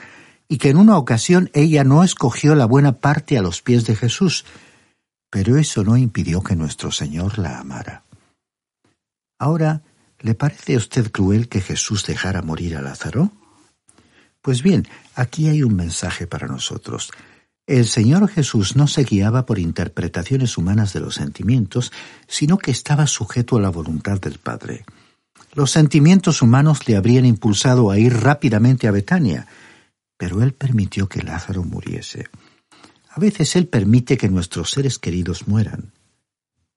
y 0.49 0.59
que 0.59 0.71
en 0.71 0.79
una 0.79 0.99
ocasión 0.99 1.49
ella 1.55 1.85
no 1.85 2.03
escogió 2.03 2.57
la 2.57 2.67
buena 2.67 2.95
parte 2.95 3.39
a 3.39 3.43
los 3.43 3.63
pies 3.63 3.87
de 3.87 3.95
Jesús, 3.95 4.47
pero 5.31 5.59
eso 5.59 5.85
no 5.85 5.97
impidió 5.97 6.43
que 6.43 6.57
nuestro 6.57 6.91
Señor 6.91 7.39
la 7.39 7.61
amara. 7.61 8.03
Ahora, 9.39 9.83
¿le 10.19 10.35
parece 10.35 10.75
a 10.75 10.79
usted 10.79 11.13
cruel 11.13 11.49
que 11.49 11.61
Jesús 11.61 12.05
dejara 12.05 12.43
morir 12.43 12.77
a 12.77 12.83
Lázaro? 12.83 13.31
Pues 14.43 14.63
bien, 14.63 14.87
aquí 15.15 15.49
hay 15.49 15.63
un 15.63 15.75
mensaje 15.75 16.27
para 16.27 16.47
nosotros. 16.47 17.11
El 17.67 17.87
Señor 17.87 18.29
Jesús 18.29 18.77
no 18.77 18.87
se 18.87 19.05
guiaba 19.05 19.45
por 19.45 19.59
interpretaciones 19.59 20.57
humanas 20.57 20.93
de 20.95 21.01
los 21.01 21.17
sentimientos, 21.17 21.93
sino 22.27 22.57
que 22.57 22.71
estaba 22.71 23.07
sujeto 23.07 23.57
a 23.57 23.61
la 23.61 23.69
voluntad 23.69 24.19
del 24.21 24.39
Padre. 24.39 24.85
Los 25.55 25.71
sentimientos 25.71 26.41
humanos 26.41 26.89
le 26.89 26.97
habrían 26.97 27.27
impulsado 27.27 27.91
a 27.91 27.99
ir 27.99 28.15
rápidamente 28.15 28.89
a 28.89 28.91
Betania, 28.91 29.47
pero 30.17 30.43
Él 30.43 30.53
permitió 30.53 31.09
que 31.09 31.23
Lázaro 31.23 31.63
muriese. 31.63 32.27
A 33.11 33.21
veces 33.21 33.57
Él 33.57 33.67
permite 33.67 34.17
que 34.17 34.29
nuestros 34.29 34.71
seres 34.71 34.99
queridos 34.99 35.49
mueran. 35.49 35.93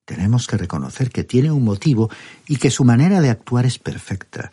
Tenemos 0.05 0.47
que 0.47 0.57
reconocer 0.57 1.09
que 1.09 1.23
tiene 1.23 1.51
un 1.51 1.63
motivo 1.63 2.09
y 2.47 2.57
que 2.57 2.71
su 2.71 2.83
manera 2.83 3.21
de 3.21 3.29
actuar 3.29 3.65
es 3.65 3.79
perfecta. 3.79 4.51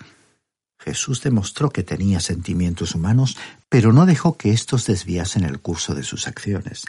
Jesús 0.89 1.23
demostró 1.23 1.69
que 1.69 1.83
tenía 1.83 2.19
sentimientos 2.19 2.95
humanos, 2.95 3.37
pero 3.69 3.93
no 3.93 4.07
dejó 4.07 4.39
que 4.39 4.53
éstos 4.53 4.87
desviasen 4.87 5.45
el 5.45 5.61
curso 5.61 5.95
de 5.95 6.03
sus 6.03 6.27
acciones. 6.27 6.87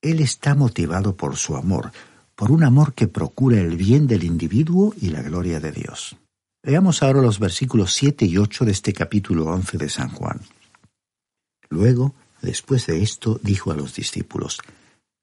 Él 0.00 0.20
está 0.20 0.54
motivado 0.54 1.16
por 1.16 1.34
su 1.36 1.56
amor, 1.56 1.90
por 2.36 2.52
un 2.52 2.62
amor 2.62 2.94
que 2.94 3.08
procura 3.08 3.60
el 3.60 3.76
bien 3.76 4.06
del 4.06 4.22
individuo 4.22 4.94
y 5.00 5.08
la 5.08 5.20
gloria 5.22 5.58
de 5.58 5.72
Dios. 5.72 6.16
Veamos 6.62 7.02
ahora 7.02 7.22
los 7.22 7.40
versículos 7.40 7.92
7 7.94 8.24
y 8.24 8.38
8 8.38 8.66
de 8.66 8.70
este 8.70 8.92
capítulo 8.92 9.46
11 9.46 9.78
de 9.78 9.88
San 9.88 10.10
Juan. 10.10 10.40
Luego, 11.68 12.14
después 12.40 12.86
de 12.86 13.02
esto, 13.02 13.40
dijo 13.42 13.72
a 13.72 13.74
los 13.74 13.96
discípulos, 13.96 14.60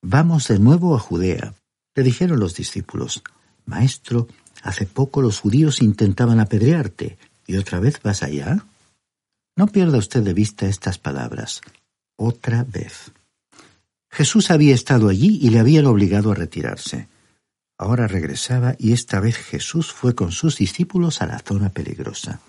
Vamos 0.03 0.49
de 0.49 0.59
nuevo 0.59 0.97
a 0.97 0.99
Judea. 0.99 1.53
Le 1.95 2.03
dijeron 2.03 2.41
los 2.41 2.55
discípulos, 2.55 3.23
Maestro, 3.65 4.27
hace 4.63 4.85
poco 4.85 5.21
los 5.21 5.39
judíos 5.39 5.81
intentaban 5.81 6.41
apedrearte, 6.41 7.17
¿y 7.51 7.57
otra 7.57 7.79
vez 7.79 8.01
vas 8.01 8.23
allá? 8.23 8.65
No 9.57 9.67
pierda 9.67 9.97
usted 9.97 10.23
de 10.23 10.33
vista 10.33 10.67
estas 10.67 10.97
palabras. 10.97 11.59
Otra 12.15 12.63
vez. 12.63 13.11
Jesús 14.09 14.51
había 14.51 14.73
estado 14.73 15.09
allí 15.09 15.37
y 15.41 15.49
le 15.49 15.59
habían 15.59 15.85
obligado 15.85 16.31
a 16.31 16.35
retirarse. 16.35 17.09
Ahora 17.77 18.07
regresaba 18.07 18.75
y 18.79 18.93
esta 18.93 19.19
vez 19.19 19.35
Jesús 19.35 19.91
fue 19.91 20.15
con 20.15 20.31
sus 20.31 20.57
discípulos 20.57 21.21
a 21.21 21.27
la 21.27 21.39
zona 21.39 21.69
peligrosa. 21.69 22.39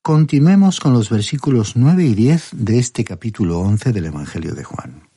Continuemos 0.00 0.78
con 0.78 0.92
los 0.92 1.10
versículos 1.10 1.74
9 1.74 2.04
y 2.04 2.14
10 2.14 2.50
de 2.52 2.78
este 2.78 3.04
capítulo 3.04 3.58
11 3.60 3.92
del 3.92 4.06
Evangelio 4.06 4.54
de 4.54 4.62
Juan. 4.62 5.08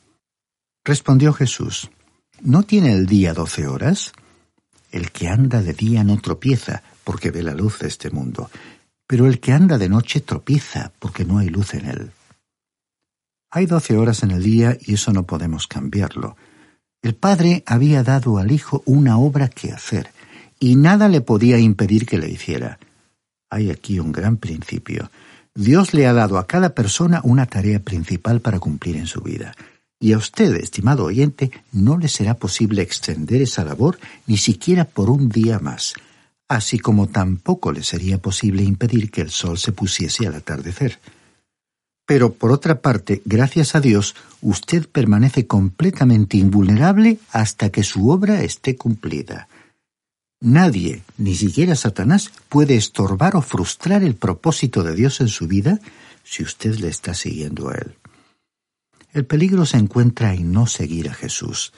Respondió 0.84 1.32
Jesús, 1.32 1.90
¿No 2.40 2.64
tiene 2.64 2.92
el 2.94 3.06
día 3.06 3.32
doce 3.32 3.68
horas? 3.68 4.12
El 4.90 5.12
que 5.12 5.28
anda 5.28 5.62
de 5.62 5.74
día 5.74 6.02
no 6.02 6.16
tropieza, 6.20 6.82
porque 7.04 7.30
ve 7.30 7.42
la 7.42 7.54
luz 7.54 7.78
de 7.80 7.88
este 7.88 8.10
mundo, 8.10 8.50
pero 9.08 9.26
el 9.26 9.40
que 9.40 9.52
anda 9.52 9.78
de 9.78 9.88
noche 9.88 10.20
tropieza, 10.20 10.92
porque 11.00 11.24
no 11.24 11.38
hay 11.38 11.48
luz 11.48 11.72
en 11.74 11.86
él. 11.86 12.12
Hay 13.50 13.64
doce 13.64 13.96
horas 13.96 14.22
en 14.22 14.30
el 14.30 14.42
día 14.42 14.76
y 14.78 14.94
eso 14.94 15.12
no 15.12 15.24
podemos 15.24 15.66
cambiarlo. 15.66 16.36
El 17.02 17.14
Padre 17.14 17.64
había 17.66 18.02
dado 18.02 18.36
al 18.36 18.52
Hijo 18.52 18.82
una 18.84 19.16
obra 19.18 19.48
que 19.48 19.72
hacer, 19.72 20.10
y 20.60 20.76
nada 20.76 21.08
le 21.08 21.22
podía 21.22 21.58
impedir 21.58 22.04
que 22.04 22.18
le 22.18 22.28
hiciera. 22.28 22.78
Hay 23.48 23.70
aquí 23.70 23.98
un 23.98 24.12
gran 24.12 24.36
principio. 24.36 25.10
Dios 25.54 25.94
le 25.94 26.06
ha 26.06 26.12
dado 26.12 26.36
a 26.36 26.46
cada 26.46 26.74
persona 26.74 27.22
una 27.24 27.46
tarea 27.46 27.80
principal 27.80 28.40
para 28.40 28.60
cumplir 28.60 28.96
en 28.96 29.06
su 29.06 29.22
vida. 29.22 29.54
Y 29.98 30.12
a 30.12 30.18
usted, 30.18 30.54
estimado 30.56 31.04
oyente, 31.04 31.50
no 31.72 31.96
le 31.96 32.08
será 32.08 32.34
posible 32.34 32.82
extender 32.82 33.40
esa 33.40 33.64
labor 33.64 33.98
ni 34.26 34.36
siquiera 34.36 34.84
por 34.84 35.08
un 35.08 35.30
día 35.30 35.58
más, 35.60 35.94
así 36.48 36.78
como 36.78 37.06
tampoco 37.06 37.72
le 37.72 37.82
sería 37.82 38.18
posible 38.18 38.62
impedir 38.62 39.10
que 39.10 39.20
el 39.20 39.30
sol 39.30 39.58
se 39.58 39.72
pusiese 39.72 40.26
al 40.26 40.34
atardecer. 40.34 40.98
Pero 42.06 42.32
por 42.32 42.52
otra 42.52 42.80
parte, 42.80 43.20
gracias 43.26 43.74
a 43.74 43.80
Dios, 43.80 44.16
usted 44.40 44.88
permanece 44.88 45.46
completamente 45.46 46.38
invulnerable 46.38 47.18
hasta 47.32 47.68
que 47.68 47.82
su 47.82 48.08
obra 48.08 48.42
esté 48.42 48.76
cumplida. 48.76 49.46
Nadie, 50.40 51.02
ni 51.18 51.34
siquiera 51.34 51.74
Satanás, 51.74 52.30
puede 52.48 52.76
estorbar 52.76 53.36
o 53.36 53.42
frustrar 53.42 54.02
el 54.02 54.14
propósito 54.14 54.82
de 54.82 54.94
Dios 54.94 55.20
en 55.20 55.28
su 55.28 55.46
vida 55.46 55.80
si 56.24 56.42
usted 56.42 56.76
le 56.76 56.88
está 56.88 57.12
siguiendo 57.12 57.68
a 57.68 57.74
Él. 57.74 57.96
El 59.12 59.26
peligro 59.26 59.66
se 59.66 59.78
encuentra 59.78 60.32
en 60.32 60.52
no 60.52 60.66
seguir 60.66 61.10
a 61.10 61.14
Jesús. 61.14 61.72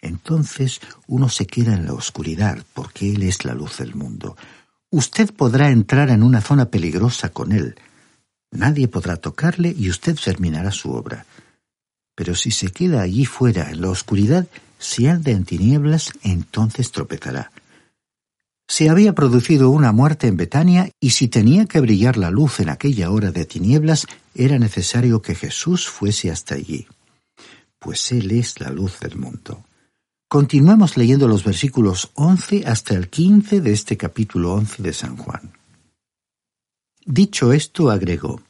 Entonces 0.00 0.80
uno 1.06 1.28
se 1.28 1.46
queda 1.46 1.74
en 1.74 1.86
la 1.86 1.94
oscuridad 1.94 2.64
porque 2.74 3.12
Él 3.12 3.22
es 3.22 3.44
la 3.44 3.54
luz 3.54 3.78
del 3.78 3.94
mundo. 3.94 4.36
Usted 4.90 5.32
podrá 5.32 5.70
entrar 5.70 6.10
en 6.10 6.22
una 6.22 6.40
zona 6.40 6.66
peligrosa 6.66 7.30
con 7.30 7.52
Él. 7.52 7.76
Nadie 8.50 8.88
podrá 8.88 9.16
tocarle 9.16 9.74
y 9.76 9.90
usted 9.90 10.16
terminará 10.16 10.70
su 10.70 10.92
obra. 10.92 11.26
Pero 12.14 12.34
si 12.34 12.50
se 12.50 12.70
queda 12.70 13.02
allí 13.02 13.26
fuera 13.26 13.70
en 13.70 13.82
la 13.82 13.90
oscuridad, 13.90 14.46
si 14.78 15.06
anda 15.06 15.32
en 15.32 15.44
tinieblas, 15.44 16.12
entonces 16.22 16.92
tropezará. 16.92 17.50
Se 18.68 18.88
había 18.88 19.14
producido 19.14 19.70
una 19.70 19.92
muerte 19.92 20.26
en 20.26 20.36
Betania 20.36 20.90
y 21.00 21.10
si 21.10 21.28
tenía 21.28 21.66
que 21.66 21.80
brillar 21.80 22.16
la 22.16 22.30
luz 22.30 22.58
en 22.60 22.68
aquella 22.68 23.10
hora 23.10 23.30
de 23.30 23.44
tinieblas, 23.44 24.06
era 24.34 24.58
necesario 24.58 25.22
que 25.22 25.34
Jesús 25.34 25.86
fuese 25.88 26.30
hasta 26.30 26.56
allí. 26.56 26.86
Pues 27.78 28.10
Él 28.12 28.30
es 28.32 28.58
la 28.60 28.70
luz 28.70 28.98
del 28.98 29.16
mundo. 29.16 29.65
Continuemos 30.28 30.96
leyendo 30.96 31.28
los 31.28 31.44
versículos 31.44 32.10
11 32.14 32.66
hasta 32.66 32.94
el 32.94 33.08
15 33.08 33.60
de 33.60 33.72
este 33.72 33.96
capítulo 33.96 34.54
11 34.54 34.82
de 34.82 34.92
San 34.92 35.16
Juan. 35.16 35.52
Dicho 37.04 37.52
esto, 37.52 37.90
agregó, 37.90 38.40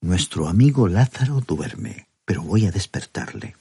Nuestro 0.00 0.48
amigo 0.48 0.88
Lázaro 0.88 1.42
duerme, 1.42 2.08
pero 2.24 2.42
voy 2.42 2.64
a 2.64 2.70
despertarle. 2.70 3.56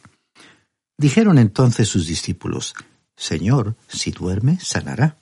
Dijeron 0.98 1.38
entonces 1.38 1.90
sus 1.90 2.08
discípulos, 2.08 2.74
Señor, 3.18 3.76
si 3.90 4.12
duerme, 4.12 4.58
sanará. 4.62 5.18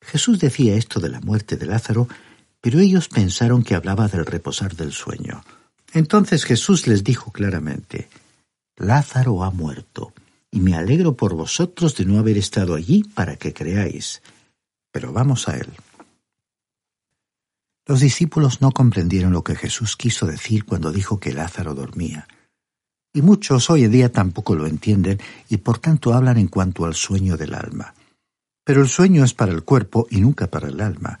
Jesús 0.00 0.38
decía 0.38 0.76
esto 0.76 1.00
de 1.00 1.08
la 1.08 1.20
muerte 1.20 1.56
de 1.56 1.66
Lázaro, 1.66 2.06
pero 2.60 2.78
ellos 2.78 3.08
pensaron 3.08 3.64
que 3.64 3.74
hablaba 3.74 4.06
del 4.06 4.26
reposar 4.26 4.76
del 4.76 4.92
sueño. 4.92 5.42
Entonces 5.92 6.44
Jesús 6.44 6.86
les 6.86 7.02
dijo 7.02 7.32
claramente, 7.32 8.08
Lázaro 8.76 9.42
ha 9.42 9.50
muerto, 9.50 10.12
y 10.54 10.60
me 10.60 10.76
alegro 10.76 11.16
por 11.16 11.34
vosotros 11.34 11.96
de 11.96 12.04
no 12.04 12.16
haber 12.16 12.38
estado 12.38 12.76
allí 12.76 13.02
para 13.02 13.34
que 13.34 13.52
creáis. 13.52 14.22
Pero 14.92 15.12
vamos 15.12 15.48
a 15.48 15.56
él. 15.56 15.66
Los 17.84 17.98
discípulos 17.98 18.60
no 18.60 18.70
comprendieron 18.70 19.32
lo 19.32 19.42
que 19.42 19.56
Jesús 19.56 19.96
quiso 19.96 20.26
decir 20.26 20.64
cuando 20.64 20.92
dijo 20.92 21.18
que 21.18 21.32
Lázaro 21.32 21.74
dormía. 21.74 22.28
Y 23.12 23.20
muchos 23.22 23.68
hoy 23.68 23.82
en 23.82 23.90
día 23.90 24.12
tampoco 24.12 24.54
lo 24.54 24.68
entienden 24.68 25.18
y 25.48 25.56
por 25.56 25.78
tanto 25.78 26.14
hablan 26.14 26.38
en 26.38 26.46
cuanto 26.46 26.84
al 26.84 26.94
sueño 26.94 27.36
del 27.36 27.52
alma. 27.52 27.92
Pero 28.62 28.80
el 28.80 28.88
sueño 28.88 29.24
es 29.24 29.34
para 29.34 29.50
el 29.50 29.64
cuerpo 29.64 30.06
y 30.08 30.20
nunca 30.20 30.52
para 30.52 30.68
el 30.68 30.80
alma. 30.80 31.18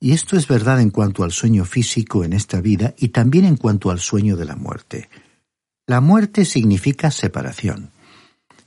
Y 0.00 0.10
esto 0.10 0.36
es 0.36 0.48
verdad 0.48 0.80
en 0.80 0.90
cuanto 0.90 1.22
al 1.22 1.30
sueño 1.30 1.64
físico 1.64 2.24
en 2.24 2.32
esta 2.32 2.60
vida 2.60 2.94
y 2.98 3.10
también 3.10 3.44
en 3.44 3.56
cuanto 3.56 3.92
al 3.92 4.00
sueño 4.00 4.36
de 4.36 4.44
la 4.44 4.56
muerte. 4.56 5.08
La 5.86 6.00
muerte 6.00 6.44
significa 6.44 7.12
separación. 7.12 7.92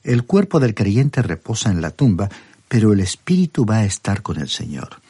El 0.06 0.24
cuerpo 0.24 0.60
del 0.60 0.76
creyente 0.76 1.24
reposa 1.24 1.72
en 1.72 1.82
la 1.82 1.89
tumba, 1.89 2.30
pero 2.68 2.94
el 2.94 3.00
espíritu 3.00 3.65
va 3.65 3.78
a 3.78 3.86
estar 3.86 4.22
con 4.22 4.39
el 4.39 4.50
Señor. 4.50 5.02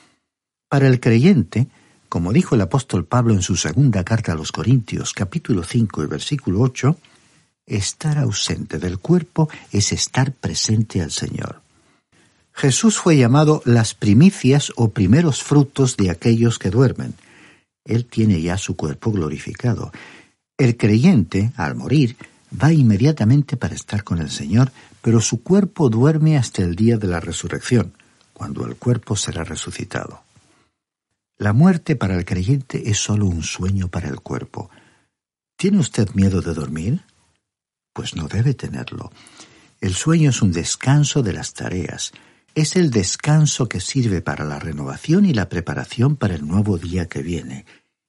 Para 0.70 0.88
el 0.88 1.02
creyente, 1.02 1.68
como 2.08 2.32
dijo 2.32 2.56
el 2.56 2.62
apóstol 2.62 3.04
Pablo 3.04 3.34
en 3.34 3.42
su 3.42 3.58
segunda 3.58 4.06
carta 4.06 4.32
a 4.32 4.36
los 4.36 4.54
Corintios 4.54 5.12
capítulo 5.12 5.64
5 5.64 6.02
y 6.02 6.08
versículo 6.08 6.62
8, 6.62 6.98
estar 7.66 8.18
ausente 8.18 8.80
del 8.80 9.00
cuerpo 9.00 9.50
es 9.74 9.92
estar 9.92 10.32
presente 10.32 11.02
al 11.02 11.12
Señor. 11.12 11.62
Jesús 12.54 12.98
fue 12.98 13.18
llamado 13.18 13.62
las 13.66 13.96
primicias 13.96 14.72
o 14.78 14.92
primeros 14.92 15.44
frutos 15.44 15.98
de 15.98 16.10
aquellos 16.10 16.58
que 16.58 16.70
duermen. 16.70 17.16
Él 17.84 18.06
tiene 18.06 18.42
ya 18.42 18.58
su 18.58 18.78
cuerpo 18.78 19.12
glorificado. 19.12 19.92
El 20.58 20.78
creyente, 20.78 21.52
al 21.58 21.76
morir, 21.76 22.16
va 22.62 22.72
inmediatamente 22.72 23.58
para 23.58 23.76
estar 23.76 24.04
con 24.04 24.20
el 24.20 24.32
Señor, 24.32 24.72
pero 25.02 25.22
su 25.22 25.44
cuerpo 25.44 25.90
duerme 25.90 26.38
hasta 26.38 26.62
el 26.62 26.76
día 26.76 26.98
de 26.98 27.08
la 27.08 27.20
resurrección, 27.20 27.94
cuando 28.34 28.66
el 28.66 28.76
cuerpo 28.76 29.16
será 29.16 29.44
resucitado. 29.44 30.24
La 31.38 31.54
muerte 31.54 31.96
para 31.96 32.16
el 32.16 32.26
creyente 32.26 32.90
es 32.90 32.98
sólo 32.98 33.26
un 33.26 33.44
sueño 33.44 33.90
para 33.90 34.08
el 34.08 34.22
cuerpo. 34.22 34.70
¿Tiene 35.58 35.80
usted 35.80 36.10
miedo 36.14 36.42
de 36.42 36.54
dormir? 36.54 37.02
Pues 37.94 38.16
no 38.16 38.28
debe 38.28 38.54
tenerlo. 38.54 39.12
El 39.82 39.94
sueño 39.94 40.30
es 40.30 40.42
un 40.42 40.52
descanso 40.52 41.22
de 41.22 41.34
las 41.34 41.54
tareas, 41.54 42.14
es 42.56 42.78
el 42.78 42.90
descanso 42.90 43.68
que 43.68 43.82
sirve 43.82 44.22
para 44.22 44.46
la 44.46 44.60
renovación 44.60 45.26
y 45.26 45.34
la 45.34 45.50
preparación 45.50 46.16
para 46.16 46.36
el 46.36 46.48
nuevo 46.48 46.78
día 46.78 47.08
que 47.08 47.22
viene. 47.22 47.66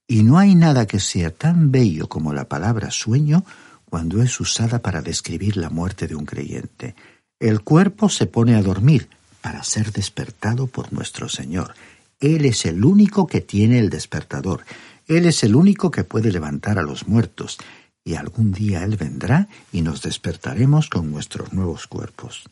Y 0.06 0.22
no 0.22 0.38
hay 0.38 0.54
nada 0.54 0.86
que 0.86 1.00
sea 1.00 1.32
tan 1.32 1.72
bello 1.72 2.08
como 2.08 2.32
la 2.32 2.48
palabra 2.48 2.92
sueño 2.92 3.44
cuando 3.88 4.22
es 4.22 4.38
usada 4.40 4.80
para 4.80 5.02
describir 5.02 5.56
la 5.56 5.70
muerte 5.70 6.06
de 6.06 6.14
un 6.14 6.26
creyente. 6.26 6.94
El 7.38 7.62
cuerpo 7.62 8.08
se 8.08 8.26
pone 8.26 8.54
a 8.54 8.62
dormir 8.62 9.08
para 9.40 9.62
ser 9.62 9.92
despertado 9.92 10.66
por 10.66 10.92
nuestro 10.92 11.28
Señor. 11.28 11.74
Él 12.20 12.44
es 12.46 12.66
el 12.66 12.84
único 12.84 13.26
que 13.26 13.40
tiene 13.40 13.78
el 13.78 13.90
despertador. 13.90 14.64
Él 15.06 15.26
es 15.26 15.44
el 15.44 15.54
único 15.54 15.90
que 15.90 16.04
puede 16.04 16.32
levantar 16.32 16.78
a 16.78 16.82
los 16.82 17.06
muertos. 17.06 17.58
Y 18.04 18.14
algún 18.14 18.52
día 18.52 18.84
Él 18.84 18.96
vendrá 18.96 19.48
y 19.72 19.82
nos 19.82 20.02
despertaremos 20.02 20.88
con 20.88 21.10
nuestros 21.10 21.52
nuevos 21.52 21.86
cuerpos. 21.86 22.44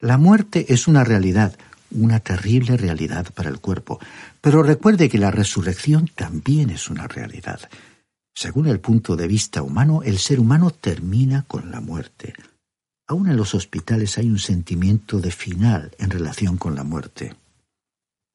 La 0.00 0.18
muerte 0.18 0.66
es 0.72 0.88
una 0.88 1.04
realidad, 1.04 1.56
una 1.92 2.20
terrible 2.20 2.76
realidad 2.76 3.32
para 3.34 3.50
el 3.50 3.60
cuerpo, 3.60 4.00
pero 4.40 4.62
recuerde 4.62 5.08
que 5.08 5.18
la 5.18 5.30
resurrección 5.30 6.10
también 6.14 6.70
es 6.70 6.90
una 6.90 7.06
realidad. 7.06 7.60
Según 8.34 8.66
el 8.66 8.80
punto 8.80 9.16
de 9.16 9.26
vista 9.26 9.62
humano, 9.62 10.02
el 10.02 10.18
ser 10.18 10.40
humano 10.40 10.70
termina 10.70 11.42
con 11.42 11.70
la 11.70 11.80
muerte. 11.80 12.34
Aún 13.06 13.28
en 13.28 13.36
los 13.36 13.54
hospitales 13.54 14.18
hay 14.18 14.30
un 14.30 14.38
sentimiento 14.38 15.20
de 15.20 15.30
final 15.30 15.92
en 15.98 16.10
relación 16.10 16.56
con 16.56 16.74
la 16.74 16.84
muerte. 16.84 17.34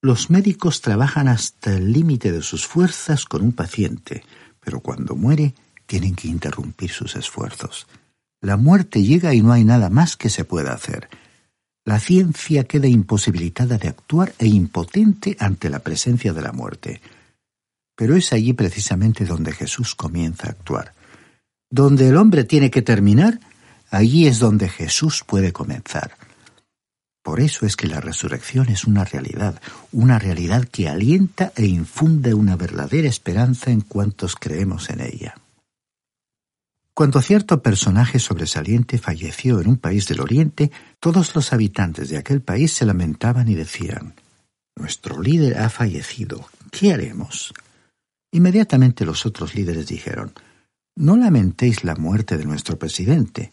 Los 0.02 0.30
médicos 0.30 0.82
trabajan 0.82 1.28
hasta 1.28 1.74
el 1.74 1.92
límite 1.92 2.32
de 2.32 2.42
sus 2.42 2.68
fuerzas 2.68 3.26
con 3.26 3.42
un 3.42 3.54
paciente, 3.54 4.24
pero 4.60 4.80
cuando 4.80 5.16
muere 5.16 5.56
tienen 5.86 6.16
que 6.16 6.28
interrumpir 6.28 6.92
sus 6.92 7.16
esfuerzos. 7.16 7.88
La 8.42 8.58
muerte 8.58 9.04
llega 9.04 9.34
y 9.34 9.42
no 9.42 9.52
hay 9.52 9.64
nada 9.64 9.90
más 9.90 10.16
que 10.16 10.30
se 10.30 10.46
pueda 10.46 10.74
hacer 10.74 11.10
la 11.88 12.02
ciencia 12.02 12.66
queda 12.66 12.90
imposibilitada 12.90 13.78
de 13.78 13.88
actuar 13.88 14.34
e 14.40 14.46
impotente 14.46 15.38
ante 15.40 15.70
la 15.70 15.80
presencia 15.80 16.34
de 16.34 16.42
la 16.42 16.52
muerte. 16.52 17.00
Pero 17.98 18.16
es 18.16 18.32
allí 18.32 18.54
precisamente 18.54 19.26
donde 19.26 19.52
Jesús 19.52 19.96
comienza 19.96 20.48
a 20.48 20.52
actuar. 20.52 20.94
Donde 21.70 22.08
el 22.08 22.16
hombre 22.16 22.46
tiene 22.46 22.70
que 22.72 22.84
terminar, 22.84 23.40
allí 23.90 24.28
es 24.28 24.40
donde 24.40 24.70
Jesús 24.70 25.24
puede 25.26 25.52
comenzar. 25.52 26.16
Por 27.24 27.42
eso 27.42 27.66
es 27.66 27.76
que 27.76 27.88
la 27.88 28.00
resurrección 28.00 28.70
es 28.70 28.86
una 28.86 29.04
realidad, 29.04 29.60
una 29.92 30.20
realidad 30.20 30.66
que 30.66 30.88
alienta 30.88 31.52
e 31.58 31.66
infunde 31.66 32.34
una 32.36 32.56
verdadera 32.56 33.10
esperanza 33.10 33.72
en 33.72 33.82
cuantos 33.82 34.36
creemos 34.36 34.90
en 34.92 35.02
ella. 35.02 35.36
Cuando 36.94 37.22
cierto 37.22 37.62
personaje 37.62 38.20
sobresaliente 38.20 38.98
falleció 38.98 39.60
en 39.60 39.70
un 39.70 39.78
país 39.78 40.08
del 40.08 40.22
Oriente, 40.22 40.72
todos 41.00 41.36
los 41.36 41.52
habitantes 41.52 42.10
de 42.10 42.18
aquel 42.18 42.42
país 42.42 42.74
se 42.74 42.86
lamentaban 42.86 43.50
y 43.50 43.56
decían 43.56 44.14
Nuestro 44.76 45.20
líder 45.22 45.58
ha 45.58 45.70
fallecido. 45.70 46.48
¿Qué 46.72 46.94
haremos? 46.94 47.54
Inmediatamente 48.38 49.04
los 49.04 49.26
otros 49.26 49.56
líderes 49.56 49.88
dijeron 49.88 50.32
No 50.96 51.18
lamentéis 51.18 51.84
la 51.84 51.96
muerte 51.96 52.38
de 52.38 52.46
nuestro 52.46 52.78
presidente. 52.78 53.52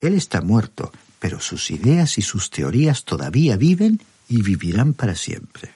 Él 0.00 0.14
está 0.14 0.40
muerto, 0.40 0.90
pero 1.20 1.38
sus 1.38 1.70
ideas 1.70 2.18
y 2.18 2.22
sus 2.22 2.50
teorías 2.50 3.04
todavía 3.04 3.56
viven 3.56 4.00
y 4.28 4.42
vivirán 4.42 4.94
para 4.94 5.14
siempre. 5.14 5.70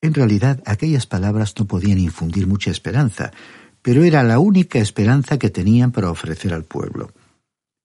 En 0.00 0.14
realidad, 0.14 0.62
aquellas 0.64 1.06
palabras 1.06 1.52
no 1.58 1.66
podían 1.66 1.98
infundir 1.98 2.46
mucha 2.46 2.70
esperanza, 2.70 3.32
pero 3.82 4.02
era 4.02 4.22
la 4.22 4.38
única 4.38 4.78
esperanza 4.78 5.38
que 5.38 5.50
tenían 5.50 5.92
para 5.92 6.10
ofrecer 6.10 6.54
al 6.54 6.64
pueblo. 6.64 7.12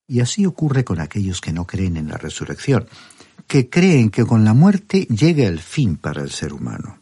Y 0.07 0.21
así 0.21 0.45
ocurre 0.45 0.85
con 0.85 1.01
aquellos 1.01 1.41
que 1.41 1.51
no 1.51 1.67
creen 1.67 1.97
en 1.97 2.07
la 2.07 2.15
resurrección, 2.15 2.87
que 3.47 3.69
creen 3.69 4.11
que 4.11 4.23
con 4.23 4.45
la 4.45 4.53
muerte 4.53 5.07
llega 5.07 5.45
el 5.45 5.59
fin 5.59 5.97
para 5.97 6.21
el 6.21 6.31
ser 6.31 6.53
humano. 6.53 6.99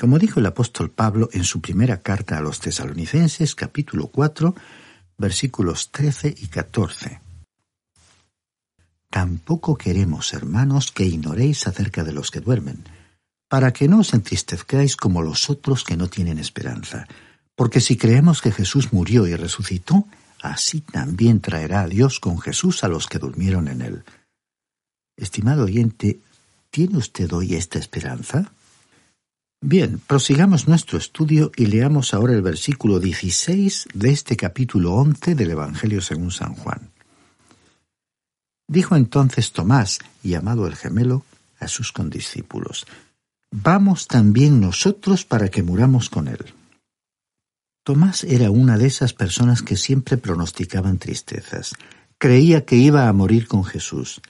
Como 0.00 0.18
dijo 0.18 0.40
el 0.40 0.46
apóstol 0.46 0.90
Pablo 0.90 1.28
en 1.34 1.44
su 1.44 1.60
primera 1.60 2.00
carta 2.00 2.38
a 2.38 2.40
los 2.40 2.58
tesalonicenses 2.58 3.54
capítulo 3.54 4.06
4, 4.06 4.54
versículos 5.18 5.90
13 5.90 6.36
y 6.38 6.46
14. 6.46 7.20
Tampoco 9.10 9.76
queremos, 9.76 10.32
hermanos, 10.32 10.90
que 10.90 11.04
ignoréis 11.04 11.66
acerca 11.66 12.02
de 12.02 12.12
los 12.12 12.30
que 12.30 12.40
duermen, 12.40 12.82
para 13.46 13.74
que 13.74 13.88
no 13.88 13.98
os 13.98 14.14
entristezcáis 14.14 14.96
como 14.96 15.20
los 15.20 15.50
otros 15.50 15.84
que 15.84 15.98
no 15.98 16.08
tienen 16.08 16.38
esperanza. 16.38 17.06
Porque 17.54 17.82
si 17.82 17.98
creemos 17.98 18.40
que 18.40 18.52
Jesús 18.52 18.94
murió 18.94 19.26
y 19.26 19.36
resucitó, 19.36 20.06
así 20.40 20.80
también 20.80 21.42
traerá 21.42 21.82
a 21.82 21.88
Dios 21.88 22.20
con 22.20 22.40
Jesús 22.40 22.84
a 22.84 22.88
los 22.88 23.06
que 23.06 23.18
durmieron 23.18 23.68
en 23.68 23.82
él. 23.82 24.04
Estimado 25.14 25.64
oyente, 25.64 26.20
¿tiene 26.70 26.96
usted 26.96 27.30
hoy 27.34 27.54
esta 27.54 27.78
esperanza? 27.78 28.50
Bien, 29.62 30.00
prosigamos 30.06 30.68
nuestro 30.68 30.96
estudio 30.96 31.52
y 31.54 31.66
leamos 31.66 32.14
ahora 32.14 32.32
el 32.32 32.40
versículo 32.40 32.98
16 32.98 33.88
de 33.92 34.10
este 34.10 34.34
capítulo 34.34 34.94
11 34.94 35.34
del 35.34 35.50
Evangelio 35.50 36.00
según 36.00 36.30
San 36.30 36.54
Juan. 36.54 36.90
Dijo 38.66 38.96
entonces 38.96 39.52
Tomás, 39.52 39.98
llamado 40.22 40.66
el 40.66 40.76
gemelo, 40.76 41.26
a 41.58 41.68
sus 41.68 41.92
condiscípulos, 41.92 42.86
Vamos 43.52 44.06
también 44.06 44.60
nosotros 44.60 45.26
para 45.26 45.48
que 45.48 45.62
muramos 45.62 46.08
con 46.08 46.28
él. 46.28 46.54
Tomás 47.84 48.24
era 48.24 48.50
una 48.50 48.78
de 48.78 48.86
esas 48.86 49.12
personas 49.12 49.60
que 49.60 49.76
siempre 49.76 50.16
pronosticaban 50.16 50.98
tristezas. 50.98 51.74
Creía 52.16 52.64
que 52.64 52.76
iba 52.76 53.08
a 53.08 53.12
morir 53.12 53.46
con 53.46 53.64
Jesús. 53.64 54.22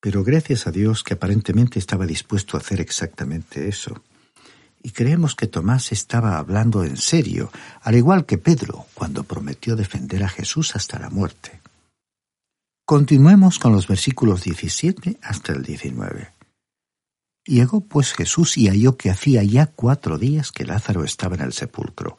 Pero 0.00 0.24
gracias 0.24 0.66
a 0.66 0.72
Dios 0.72 1.04
que 1.04 1.14
aparentemente 1.14 1.78
estaba 1.78 2.04
dispuesto 2.04 2.56
a 2.56 2.60
hacer 2.60 2.80
exactamente 2.80 3.68
eso. 3.68 4.02
Y 4.82 4.90
creemos 4.90 5.34
que 5.34 5.46
Tomás 5.46 5.92
estaba 5.92 6.38
hablando 6.38 6.84
en 6.84 6.96
serio, 6.96 7.50
al 7.82 7.94
igual 7.94 8.26
que 8.26 8.38
Pedro, 8.38 8.86
cuando 8.94 9.24
prometió 9.24 9.76
defender 9.76 10.24
a 10.24 10.28
Jesús 10.28 10.74
hasta 10.74 10.98
la 10.98 11.08
muerte. 11.08 11.60
Continuemos 12.84 13.58
con 13.58 13.72
los 13.72 13.86
versículos 13.86 14.42
17 14.42 15.18
hasta 15.22 15.52
el 15.52 15.62
19. 15.62 16.32
Llegó 17.44 17.80
pues 17.80 18.12
Jesús 18.12 18.56
y 18.58 18.68
halló 18.68 18.96
que 18.96 19.10
hacía 19.10 19.42
ya 19.42 19.66
cuatro 19.66 20.18
días 20.18 20.52
que 20.52 20.64
Lázaro 20.64 21.04
estaba 21.04 21.36
en 21.36 21.42
el 21.42 21.52
sepulcro. 21.52 22.16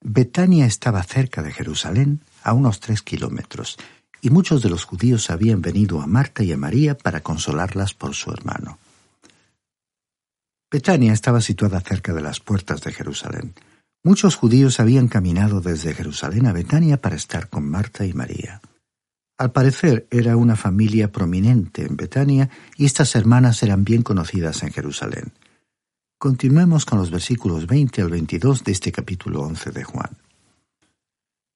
Betania 0.00 0.66
estaba 0.66 1.02
cerca 1.02 1.42
de 1.42 1.52
Jerusalén, 1.52 2.20
a 2.42 2.52
unos 2.52 2.80
tres 2.80 3.02
kilómetros, 3.02 3.76
y 4.22 4.30
muchos 4.30 4.62
de 4.62 4.70
los 4.70 4.84
judíos 4.84 5.30
habían 5.30 5.60
venido 5.60 6.00
a 6.00 6.06
Marta 6.06 6.42
y 6.42 6.52
a 6.52 6.56
María 6.56 6.96
para 6.96 7.20
consolarlas 7.20 7.94
por 7.94 8.14
su 8.14 8.30
hermano. 8.32 8.78
Betania 10.70 11.12
estaba 11.12 11.40
situada 11.40 11.80
cerca 11.80 12.12
de 12.12 12.20
las 12.20 12.38
puertas 12.38 12.80
de 12.82 12.92
Jerusalén. 12.92 13.54
Muchos 14.04 14.36
judíos 14.36 14.78
habían 14.78 15.08
caminado 15.08 15.60
desde 15.60 15.94
Jerusalén 15.94 16.46
a 16.46 16.52
Betania 16.52 17.00
para 17.00 17.16
estar 17.16 17.48
con 17.48 17.68
Marta 17.68 18.06
y 18.06 18.12
María. 18.12 18.60
Al 19.36 19.50
parecer 19.50 20.06
era 20.10 20.36
una 20.36 20.54
familia 20.54 21.10
prominente 21.10 21.84
en 21.84 21.96
Betania 21.96 22.50
y 22.76 22.84
estas 22.84 23.16
hermanas 23.16 23.62
eran 23.64 23.84
bien 23.84 24.02
conocidas 24.02 24.62
en 24.62 24.70
Jerusalén. 24.70 25.32
Continuemos 26.18 26.84
con 26.84 26.98
los 26.98 27.10
versículos 27.10 27.66
20 27.66 28.02
al 28.02 28.10
22 28.10 28.62
de 28.62 28.72
este 28.72 28.92
capítulo 28.92 29.40
11 29.42 29.70
de 29.72 29.82
Juan. 29.82 30.16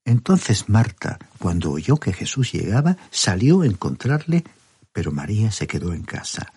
Entonces 0.05 0.69
Marta, 0.69 1.19
cuando 1.39 1.71
oyó 1.71 1.99
que 1.99 2.13
Jesús 2.13 2.53
llegaba, 2.53 2.97
salió 3.11 3.61
a 3.61 3.67
encontrarle, 3.67 4.45
pero 4.93 5.13
María 5.13 5.53
se 5.53 5.67
quedó 5.67 5.93
en 5.93 6.03
casa. 6.03 6.53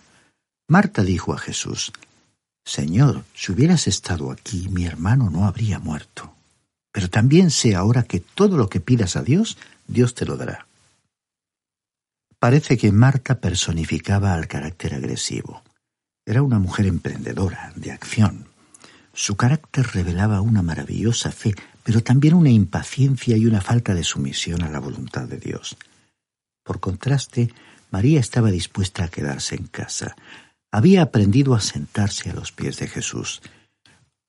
Marta 0.68 1.04
dijo 1.04 1.34
a 1.34 1.38
Jesús, 1.38 1.94
Señor, 2.68 3.24
si 3.34 3.54
hubieras 3.54 3.88
estado 3.88 4.30
aquí, 4.30 4.68
mi 4.68 4.86
hermano 4.86 5.30
no 5.30 5.46
habría 5.46 5.80
muerto. 5.80 6.34
Pero 6.92 7.10
también 7.10 7.50
sé 7.50 7.76
ahora 7.76 8.04
que 8.04 8.20
todo 8.20 8.58
lo 8.58 8.68
que 8.68 8.82
pidas 8.82 9.16
a 9.16 9.24
Dios, 9.24 9.58
Dios 9.88 10.14
te 10.16 10.26
lo 10.26 10.36
dará. 10.36 10.68
Parece 12.40 12.78
que 12.78 12.92
Marta 12.92 13.40
personificaba 13.40 14.34
al 14.34 14.50
carácter 14.50 14.96
agresivo. 14.96 15.64
Era 16.26 16.44
una 16.44 16.60
mujer 16.60 16.88
emprendedora, 16.88 17.72
de 17.78 17.94
acción. 17.94 18.50
Su 19.14 19.38
carácter 19.38 19.88
revelaba 19.94 20.42
una 20.42 20.62
maravillosa 20.62 21.32
fe, 21.32 21.56
pero 21.84 22.04
también 22.04 22.34
una 22.34 22.50
impaciencia 22.50 23.38
y 23.38 23.46
una 23.46 23.62
falta 23.62 23.94
de 23.94 24.04
sumisión 24.04 24.62
a 24.62 24.70
la 24.70 24.80
voluntad 24.80 25.26
de 25.26 25.38
Dios. 25.38 25.78
Por 26.66 26.82
contraste, 26.82 27.50
María 27.92 28.20
estaba 28.20 28.52
dispuesta 28.52 29.06
a 29.06 29.08
quedarse 29.08 29.56
en 29.56 29.68
casa. 29.68 30.18
Había 30.72 31.02
aprendido 31.02 31.56
a 31.56 31.62
sentarse 31.62 32.30
a 32.30 32.34
los 32.34 32.52
pies 32.52 32.78
de 32.78 32.88
Jesús. 32.88 33.42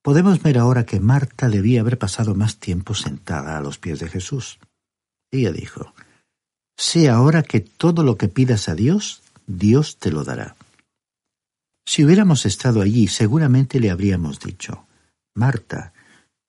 Podemos 0.02 0.42
ver 0.42 0.58
ahora 0.58 0.86
que 0.86 1.00
Marta 1.00 1.48
debía 1.48 1.80
haber 1.80 1.98
pasado 1.98 2.34
más 2.34 2.56
tiempo 2.56 2.94
sentada 2.94 3.58
a 3.58 3.60
los 3.60 3.78
pies 3.78 3.98
de 3.98 4.08
Jesús. 4.08 4.58
Ella 5.30 5.52
dijo, 5.52 5.94
Sé 6.76 7.08
ahora 7.08 7.42
que 7.42 7.60
todo 7.60 8.04
lo 8.04 8.16
que 8.16 8.28
pidas 8.28 8.68
a 8.68 8.74
Dios, 8.74 9.22
Dios 9.46 9.98
te 9.98 10.12
lo 10.12 10.24
dará. 10.24 10.54
Si 11.84 12.04
hubiéramos 12.04 12.46
estado 12.46 12.82
allí, 12.82 13.08
seguramente 13.08 13.80
le 13.80 13.90
habríamos 13.90 14.38
dicho, 14.40 14.86
Marta, 15.34 15.92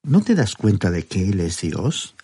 ¿no 0.03 0.21
te 0.21 0.35
das 0.35 0.55
cuenta 0.55 0.91
de 0.91 1.05
que 1.05 1.29
Él 1.29 1.39
es 1.39 1.61
Dios? 1.61 2.15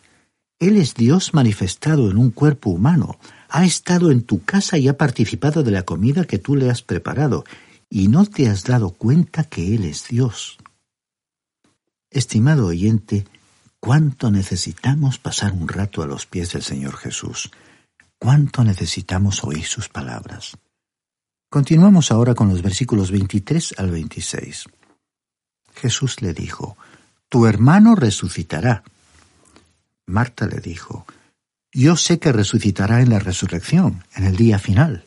Él 0.60 0.78
es 0.78 0.94
Dios 0.94 1.34
manifestado 1.34 2.12
en 2.12 2.18
un 2.18 2.32
cuerpo 2.32 2.70
humano, 2.70 3.18
ha 3.56 3.66
estado 3.66 4.12
en 4.12 4.24
tu 4.24 4.44
casa 4.44 4.78
y 4.78 4.88
ha 4.88 4.98
participado 4.98 5.64
de 5.64 5.72
la 5.72 5.84
comida 5.84 6.26
que 6.26 6.40
tú 6.40 6.56
le 6.56 6.70
has 6.70 6.82
preparado, 6.82 7.46
y 7.90 8.08
no 8.08 8.26
te 8.26 8.50
has 8.50 8.64
dado 8.64 8.90
cuenta 8.90 9.44
que 9.46 9.76
Él 9.76 9.86
es 9.86 10.08
Dios. 10.08 10.58
Estimado 12.10 12.68
oyente, 12.68 13.26
cuánto 13.80 14.32
necesitamos 14.32 15.20
pasar 15.20 15.54
un 15.54 15.68
rato 15.68 16.02
a 16.02 16.08
los 16.08 16.26
pies 16.26 16.54
del 16.54 16.64
Señor 16.64 16.98
Jesús 16.98 17.52
cuánto 18.26 18.64
necesitamos 18.64 19.44
oír 19.44 19.66
sus 19.66 19.90
palabras. 19.90 20.58
Continuamos 21.50 22.12
ahora 22.12 22.34
con 22.34 22.50
los 22.50 22.62
versículos 22.62 23.12
23 23.12 23.76
al 23.78 23.92
26. 23.92 24.66
Jesús 25.76 26.22
le 26.22 26.34
dijo, 26.34 26.76
Tu 27.30 27.46
hermano 27.46 27.96
resucitará. 27.96 28.84
Marta 30.08 30.48
le 30.48 30.60
dijo, 30.60 31.06
Yo 31.78 31.98
sé 31.98 32.20
que 32.20 32.32
resucitará 32.32 33.02
en 33.02 33.10
la 33.10 33.20
resurrección, 33.20 34.06
en 34.16 34.24
el 34.24 34.38
día 34.38 34.60
final. 34.60 35.04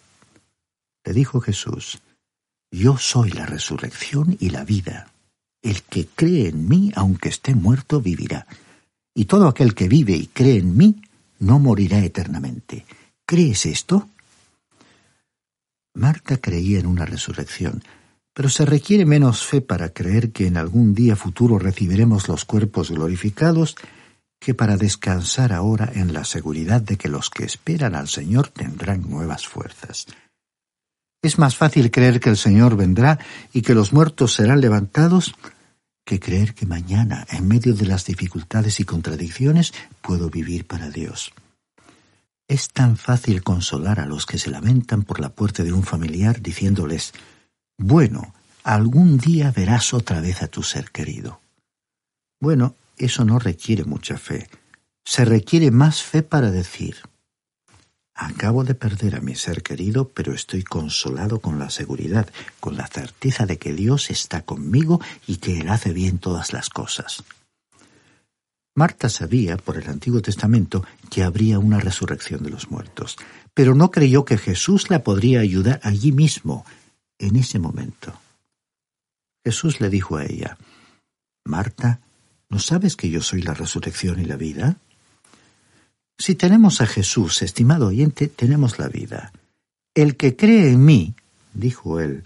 Le 1.02 1.14
dijo 1.14 1.40
Jesús, 1.40 2.02
Yo 2.70 2.98
soy 2.98 3.30
la 3.30 3.46
resurrección 3.46 4.36
y 4.38 4.50
la 4.50 4.64
vida. 4.64 5.10
El 5.62 5.82
que 5.82 6.06
cree 6.06 6.48
en 6.48 6.68
mí, 6.68 6.92
aunque 6.94 7.30
esté 7.30 7.54
muerto, 7.54 8.02
vivirá. 8.02 8.46
Y 9.14 9.24
todo 9.24 9.48
aquel 9.48 9.74
que 9.74 9.88
vive 9.88 10.12
y 10.12 10.26
cree 10.26 10.58
en 10.58 10.76
mí, 10.76 11.00
no 11.38 11.58
morirá 11.58 12.04
eternamente. 12.04 12.84
¿Crees 13.24 13.64
esto? 13.64 14.10
Marta 15.94 16.36
creía 16.36 16.80
en 16.80 16.86
una 16.86 17.06
resurrección, 17.06 17.82
pero 18.34 18.50
se 18.50 18.66
requiere 18.66 19.06
menos 19.06 19.46
fe 19.46 19.62
para 19.62 19.88
creer 19.94 20.32
que 20.32 20.46
en 20.46 20.58
algún 20.58 20.94
día 20.94 21.16
futuro 21.16 21.58
recibiremos 21.58 22.28
los 22.28 22.44
cuerpos 22.44 22.90
glorificados 22.90 23.74
que 24.38 24.54
para 24.54 24.76
descansar 24.76 25.52
ahora 25.52 25.90
en 25.94 26.12
la 26.12 26.24
seguridad 26.24 26.80
de 26.80 26.96
que 26.96 27.08
los 27.08 27.30
que 27.30 27.44
esperan 27.44 27.94
al 27.94 28.08
Señor 28.08 28.48
tendrán 28.48 29.08
nuevas 29.08 29.46
fuerzas. 29.46 30.06
Es 31.20 31.38
más 31.38 31.56
fácil 31.56 31.90
creer 31.90 32.20
que 32.20 32.30
el 32.30 32.36
Señor 32.36 32.76
vendrá 32.76 33.18
y 33.52 33.62
que 33.62 33.74
los 33.74 33.92
muertos 33.92 34.34
serán 34.34 34.60
levantados 34.60 35.34
que 36.04 36.20
creer 36.20 36.54
que 36.54 36.64
mañana, 36.64 37.26
en 37.30 37.46
medio 37.46 37.74
de 37.74 37.84
las 37.84 38.06
dificultades 38.06 38.80
y 38.80 38.84
contradicciones, 38.84 39.74
puedo 40.00 40.30
vivir 40.30 40.66
para 40.66 40.88
Dios. 40.88 41.32
Es 42.46 42.70
tan 42.70 42.96
fácil 42.96 43.42
consolar 43.42 44.00
a 44.00 44.06
los 44.06 44.24
que 44.24 44.38
se 44.38 44.48
lamentan 44.48 45.02
por 45.02 45.20
la 45.20 45.28
puerta 45.28 45.64
de 45.64 45.72
un 45.74 45.82
familiar 45.82 46.40
diciéndoles, 46.40 47.12
bueno, 47.76 48.32
algún 48.64 49.18
día 49.18 49.52
verás 49.54 49.92
otra 49.92 50.22
vez 50.22 50.40
a 50.42 50.48
tu 50.48 50.62
ser 50.62 50.90
querido. 50.90 51.42
Bueno, 52.40 52.74
eso 52.98 53.24
no 53.24 53.38
requiere 53.38 53.84
mucha 53.84 54.18
fe. 54.18 54.48
Se 55.04 55.24
requiere 55.24 55.70
más 55.70 56.02
fe 56.02 56.22
para 56.22 56.50
decir, 56.50 56.96
acabo 58.14 58.64
de 58.64 58.74
perder 58.74 59.16
a 59.16 59.20
mi 59.20 59.34
ser 59.34 59.62
querido, 59.62 60.08
pero 60.08 60.34
estoy 60.34 60.62
consolado 60.62 61.40
con 61.40 61.58
la 61.58 61.70
seguridad, 61.70 62.28
con 62.60 62.76
la 62.76 62.86
certeza 62.86 63.46
de 63.46 63.58
que 63.58 63.72
Dios 63.72 64.10
está 64.10 64.42
conmigo 64.42 65.00
y 65.26 65.36
que 65.36 65.58
Él 65.60 65.68
hace 65.68 65.92
bien 65.92 66.18
todas 66.18 66.52
las 66.52 66.68
cosas. 66.68 67.24
Marta 68.74 69.08
sabía, 69.08 69.56
por 69.56 69.76
el 69.76 69.88
Antiguo 69.88 70.22
Testamento, 70.22 70.84
que 71.10 71.24
habría 71.24 71.58
una 71.58 71.80
resurrección 71.80 72.42
de 72.42 72.50
los 72.50 72.70
muertos, 72.70 73.16
pero 73.52 73.74
no 73.74 73.90
creyó 73.90 74.24
que 74.24 74.38
Jesús 74.38 74.88
la 74.88 75.02
podría 75.02 75.40
ayudar 75.40 75.80
allí 75.82 76.12
mismo, 76.12 76.64
en 77.18 77.36
ese 77.36 77.58
momento. 77.58 78.12
Jesús 79.44 79.80
le 79.80 79.90
dijo 79.90 80.16
a 80.16 80.24
ella, 80.24 80.58
Marta, 81.44 82.00
¿no 82.50 82.58
sabes 82.58 82.96
que 82.96 83.10
yo 83.10 83.22
soy 83.22 83.42
la 83.42 83.54
resurrección 83.54 84.20
y 84.20 84.24
la 84.24 84.36
vida? 84.36 84.76
Si 86.18 86.34
tenemos 86.34 86.80
a 86.80 86.86
Jesús, 86.86 87.42
estimado 87.42 87.88
oyente, 87.88 88.28
tenemos 88.28 88.78
la 88.78 88.88
vida. 88.88 89.32
El 89.94 90.16
que 90.16 90.34
cree 90.34 90.70
en 90.70 90.84
mí, 90.84 91.14
dijo 91.54 92.00
él, 92.00 92.22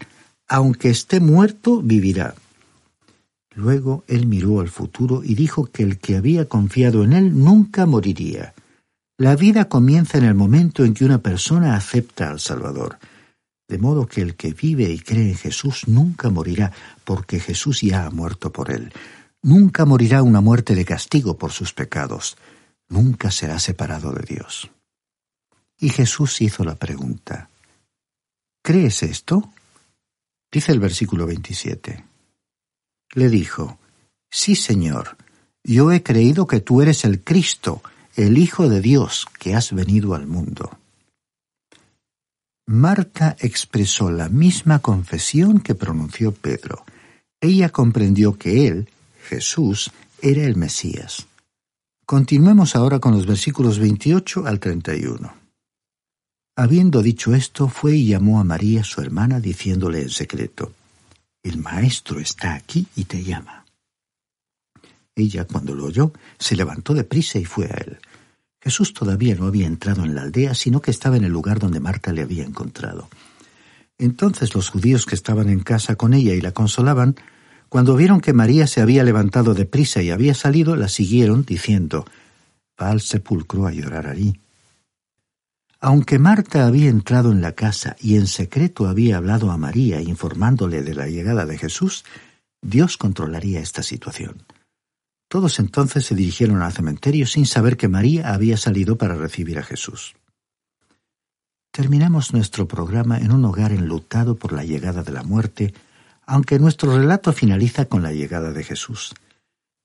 aunque 0.47 0.89
esté 0.89 1.19
muerto, 1.19 1.81
vivirá. 1.81 2.35
Luego 3.55 4.03
él 4.07 4.25
miró 4.25 4.61
al 4.61 4.69
futuro 4.69 5.23
y 5.23 5.35
dijo 5.35 5.67
que 5.67 5.83
el 5.83 5.99
que 5.99 6.15
había 6.15 6.49
confiado 6.49 7.03
en 7.03 7.13
él 7.13 7.39
nunca 7.39 7.85
moriría. 7.85 8.53
La 9.17 9.35
vida 9.35 9.65
comienza 9.69 10.17
en 10.17 10.25
el 10.25 10.33
momento 10.33 10.83
en 10.83 10.95
que 10.95 11.05
una 11.05 11.19
persona 11.19 11.75
acepta 11.75 12.29
al 12.29 12.39
Salvador. 12.39 12.97
De 13.67 13.77
modo 13.77 14.07
que 14.07 14.21
el 14.21 14.35
que 14.35 14.53
vive 14.53 14.91
y 14.91 14.99
cree 14.99 15.29
en 15.29 15.35
Jesús 15.35 15.87
nunca 15.87 16.29
morirá, 16.29 16.71
porque 17.05 17.39
Jesús 17.39 17.81
ya 17.81 18.05
ha 18.05 18.09
muerto 18.09 18.51
por 18.51 18.71
él. 18.71 18.91
Nunca 19.43 19.85
morirá 19.85 20.23
una 20.23 20.41
muerte 20.41 20.73
de 20.73 20.85
castigo 20.85 21.37
por 21.37 21.51
sus 21.51 21.73
pecados. 21.73 22.37
Nunca 22.89 23.29
será 23.29 23.59
separado 23.59 24.11
de 24.13 24.23
Dios. 24.23 24.71
Y 25.79 25.89
Jesús 25.89 26.41
hizo 26.41 26.63
la 26.63 26.75
pregunta, 26.75 27.49
¿Crees 28.63 29.03
esto? 29.03 29.51
Dice 30.51 30.71
el 30.71 30.79
versículo 30.79 31.25
27 31.25 32.05
le 33.15 33.29
dijo, 33.29 33.77
Sí, 34.31 34.55
Señor, 34.55 35.17
yo 35.63 35.91
he 35.91 36.03
creído 36.03 36.47
que 36.47 36.59
tú 36.59 36.81
eres 36.81 37.05
el 37.05 37.23
Cristo, 37.23 37.81
el 38.15 38.37
Hijo 38.37 38.67
de 38.67 38.81
Dios, 38.81 39.27
que 39.39 39.55
has 39.55 39.73
venido 39.73 40.15
al 40.15 40.27
mundo. 40.27 40.77
Marta 42.65 43.35
expresó 43.39 44.09
la 44.09 44.29
misma 44.29 44.79
confesión 44.79 45.59
que 45.59 45.75
pronunció 45.75 46.31
Pedro. 46.31 46.85
Ella 47.41 47.69
comprendió 47.69 48.37
que 48.37 48.67
él, 48.67 48.89
Jesús, 49.23 49.91
era 50.21 50.43
el 50.43 50.55
Mesías. 50.55 51.27
Continuemos 52.05 52.75
ahora 52.75 52.99
con 52.99 53.13
los 53.13 53.25
versículos 53.25 53.79
28 53.79 54.45
al 54.45 54.59
31. 54.59 55.33
Habiendo 56.55 57.01
dicho 57.01 57.33
esto, 57.33 57.67
fue 57.67 57.95
y 57.95 58.07
llamó 58.07 58.39
a 58.39 58.43
María, 58.43 58.83
su 58.83 59.01
hermana, 59.01 59.39
diciéndole 59.39 60.01
en 60.01 60.09
secreto, 60.09 60.73
el 61.41 61.57
maestro 61.57 62.19
está 62.19 62.53
aquí 62.53 62.87
y 62.95 63.05
te 63.05 63.23
llama. 63.23 63.65
Ella, 65.15 65.45
cuando 65.45 65.73
lo 65.73 65.85
oyó, 65.85 66.11
se 66.37 66.55
levantó 66.55 66.93
de 66.93 67.03
prisa 67.03 67.39
y 67.39 67.45
fue 67.45 67.65
a 67.65 67.75
él. 67.75 67.99
Jesús 68.61 68.93
todavía 68.93 69.35
no 69.35 69.47
había 69.47 69.67
entrado 69.67 70.03
en 70.03 70.15
la 70.15 70.21
aldea, 70.21 70.53
sino 70.55 70.81
que 70.81 70.91
estaba 70.91 71.17
en 71.17 71.23
el 71.23 71.31
lugar 71.31 71.59
donde 71.59 71.79
Marta 71.79 72.13
le 72.13 72.21
había 72.21 72.43
encontrado. 72.43 73.09
Entonces 73.97 74.53
los 74.55 74.69
judíos 74.69 75.05
que 75.05 75.15
estaban 75.15 75.49
en 75.49 75.59
casa 75.59 75.95
con 75.95 76.13
ella 76.13 76.33
y 76.33 76.41
la 76.41 76.51
consolaban, 76.51 77.15
cuando 77.73 77.95
vieron 77.95 78.21
que 78.21 78.33
María 78.33 78.67
se 78.67 78.81
había 78.81 79.03
levantado 79.03 79.55
de 79.55 79.65
prisa 79.65 79.99
y 80.03 80.11
había 80.11 80.35
salido, 80.35 80.75
la 80.75 80.87
siguieron, 80.89 81.43
diciendo, 81.43 82.05
Va 82.79 82.91
al 82.91 83.01
sepulcro 83.01 83.65
a 83.65 83.71
llorar 83.71 84.05
allí. 84.05 84.39
Aunque 85.79 86.19
Marta 86.19 86.67
había 86.67 86.91
entrado 86.91 87.31
en 87.31 87.41
la 87.41 87.53
casa 87.53 87.95
y 87.99 88.17
en 88.17 88.27
secreto 88.27 88.85
había 88.85 89.17
hablado 89.17 89.49
a 89.49 89.57
María 89.57 89.99
informándole 90.01 90.83
de 90.83 90.93
la 90.93 91.07
llegada 91.07 91.47
de 91.47 91.57
Jesús, 91.57 92.05
Dios 92.61 92.95
controlaría 92.95 93.59
esta 93.59 93.81
situación. 93.81 94.43
Todos 95.27 95.57
entonces 95.57 96.05
se 96.05 96.13
dirigieron 96.13 96.61
al 96.61 96.73
cementerio 96.73 97.25
sin 97.25 97.47
saber 97.47 97.75
que 97.75 97.87
María 97.87 98.35
había 98.35 98.55
salido 98.55 98.99
para 98.99 99.15
recibir 99.15 99.57
a 99.57 99.63
Jesús. 99.63 100.13
Terminamos 101.71 102.33
nuestro 102.33 102.67
programa 102.67 103.17
en 103.17 103.31
un 103.31 103.43
hogar 103.45 103.71
enlutado 103.71 104.35
por 104.35 104.53
la 104.53 104.63
llegada 104.63 105.01
de 105.01 105.11
la 105.11 105.23
muerte, 105.23 105.73
aunque 106.25 106.59
nuestro 106.59 106.97
relato 106.97 107.33
finaliza 107.33 107.85
con 107.85 108.03
la 108.03 108.13
llegada 108.13 108.51
de 108.51 108.63
Jesús. 108.63 109.13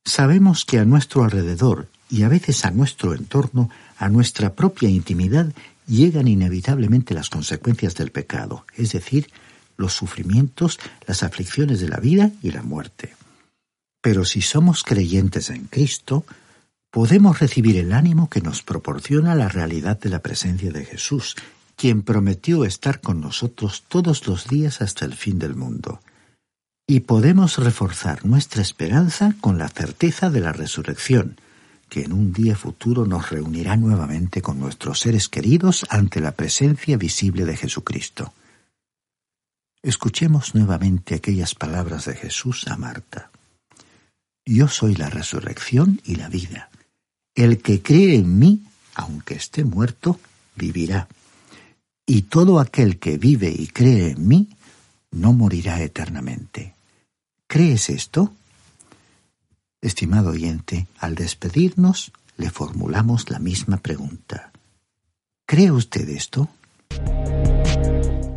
Sabemos 0.05 0.65
que 0.65 0.79
a 0.79 0.85
nuestro 0.85 1.25
alrededor 1.25 1.89
y 2.09 2.23
a 2.23 2.29
veces 2.29 2.65
a 2.65 2.71
nuestro 2.71 3.15
entorno, 3.15 3.71
a 3.99 4.09
nuestra 4.09 4.55
propia 4.55 4.89
intimidad, 4.89 5.53
llegan 5.87 6.29
inevitablemente 6.29 7.15
las 7.15 7.31
consecuencias 7.31 7.95
del 7.95 8.11
pecado, 8.11 8.65
es 8.77 8.93
decir, 8.93 9.31
los 9.77 9.95
sufrimientos, 9.95 10.79
las 11.07 11.23
aflicciones 11.23 11.81
de 11.81 11.89
la 11.89 11.99
vida 11.99 12.31
y 12.43 12.51
la 12.51 12.63
muerte. 12.63 13.15
Pero 14.01 14.25
si 14.25 14.43
somos 14.43 14.85
creyentes 14.85 15.51
en 15.51 15.65
Cristo, 15.65 16.25
podemos 16.91 17.39
recibir 17.39 17.77
el 17.77 17.93
ánimo 17.93 18.29
que 18.29 18.41
nos 18.41 18.63
proporciona 18.63 19.35
la 19.35 19.49
realidad 19.49 19.99
de 19.99 20.11
la 20.11 20.21
presencia 20.21 20.71
de 20.71 20.85
Jesús, 20.85 21.37
quien 21.77 22.03
prometió 22.03 22.65
estar 22.65 23.01
con 23.01 23.21
nosotros 23.21 23.85
todos 23.89 24.27
los 24.27 24.49
días 24.49 24.83
hasta 24.83 25.05
el 25.05 25.15
fin 25.15 25.39
del 25.39 25.55
mundo. 25.55 26.01
Y 26.91 27.01
podemos 27.01 27.59
reforzar 27.59 28.25
nuestra 28.25 28.63
esperanza 28.63 29.35
con 29.43 29.59
la 29.59 29.69
certeza 29.69 30.31
de 30.31 30.41
la 30.41 30.55
resurrección, 30.55 31.37
que 31.91 32.03
en 32.05 32.15
un 32.15 32.33
día 32.33 32.57
futuro 32.57 33.05
nos 33.05 33.29
reunirá 33.29 33.77
nuevamente 33.77 34.41
con 34.41 34.59
nuestros 34.59 35.01
seres 35.01 35.29
queridos 35.29 35.85
ante 35.91 36.23
la 36.23 36.33
presencia 36.33 36.97
visible 36.97 37.45
de 37.45 37.59
Jesucristo. 37.59 38.33
Escuchemos 39.83 40.55
nuevamente 40.55 41.15
aquellas 41.15 41.55
palabras 41.55 42.07
de 42.07 42.15
Jesús 42.15 42.67
a 42.69 42.79
Marta. 42.79 43.31
Yo 44.47 44.67
soy 44.67 44.95
la 44.95 45.11
resurrección 45.11 46.01
y 46.05 46.17
la 46.17 46.31
vida. 46.31 46.71
El 47.35 47.61
que 47.61 47.83
cree 47.83 48.15
en 48.15 48.39
mí, 48.39 48.63
aunque 48.95 49.35
esté 49.35 49.63
muerto, 49.63 50.19
vivirá. 50.57 51.07
Y 52.07 52.23
todo 52.23 52.59
aquel 52.59 52.99
que 52.99 53.19
vive 53.19 53.55
y 53.55 53.67
cree 53.67 54.13
en 54.13 54.27
mí, 54.27 54.49
no 55.11 55.35
morirá 55.35 55.83
eternamente. 55.83 56.78
¿Crees 57.49 57.89
esto? 57.89 58.35
Estimado 59.81 60.31
oyente, 60.31 60.87
al 60.99 61.15
despedirnos 61.15 62.13
le 62.37 62.51
formulamos 62.51 63.31
la 63.31 63.39
misma 63.39 63.79
pregunta. 63.79 64.53
¿Cree 65.47 65.71
usted 65.71 66.07
esto? 66.11 66.51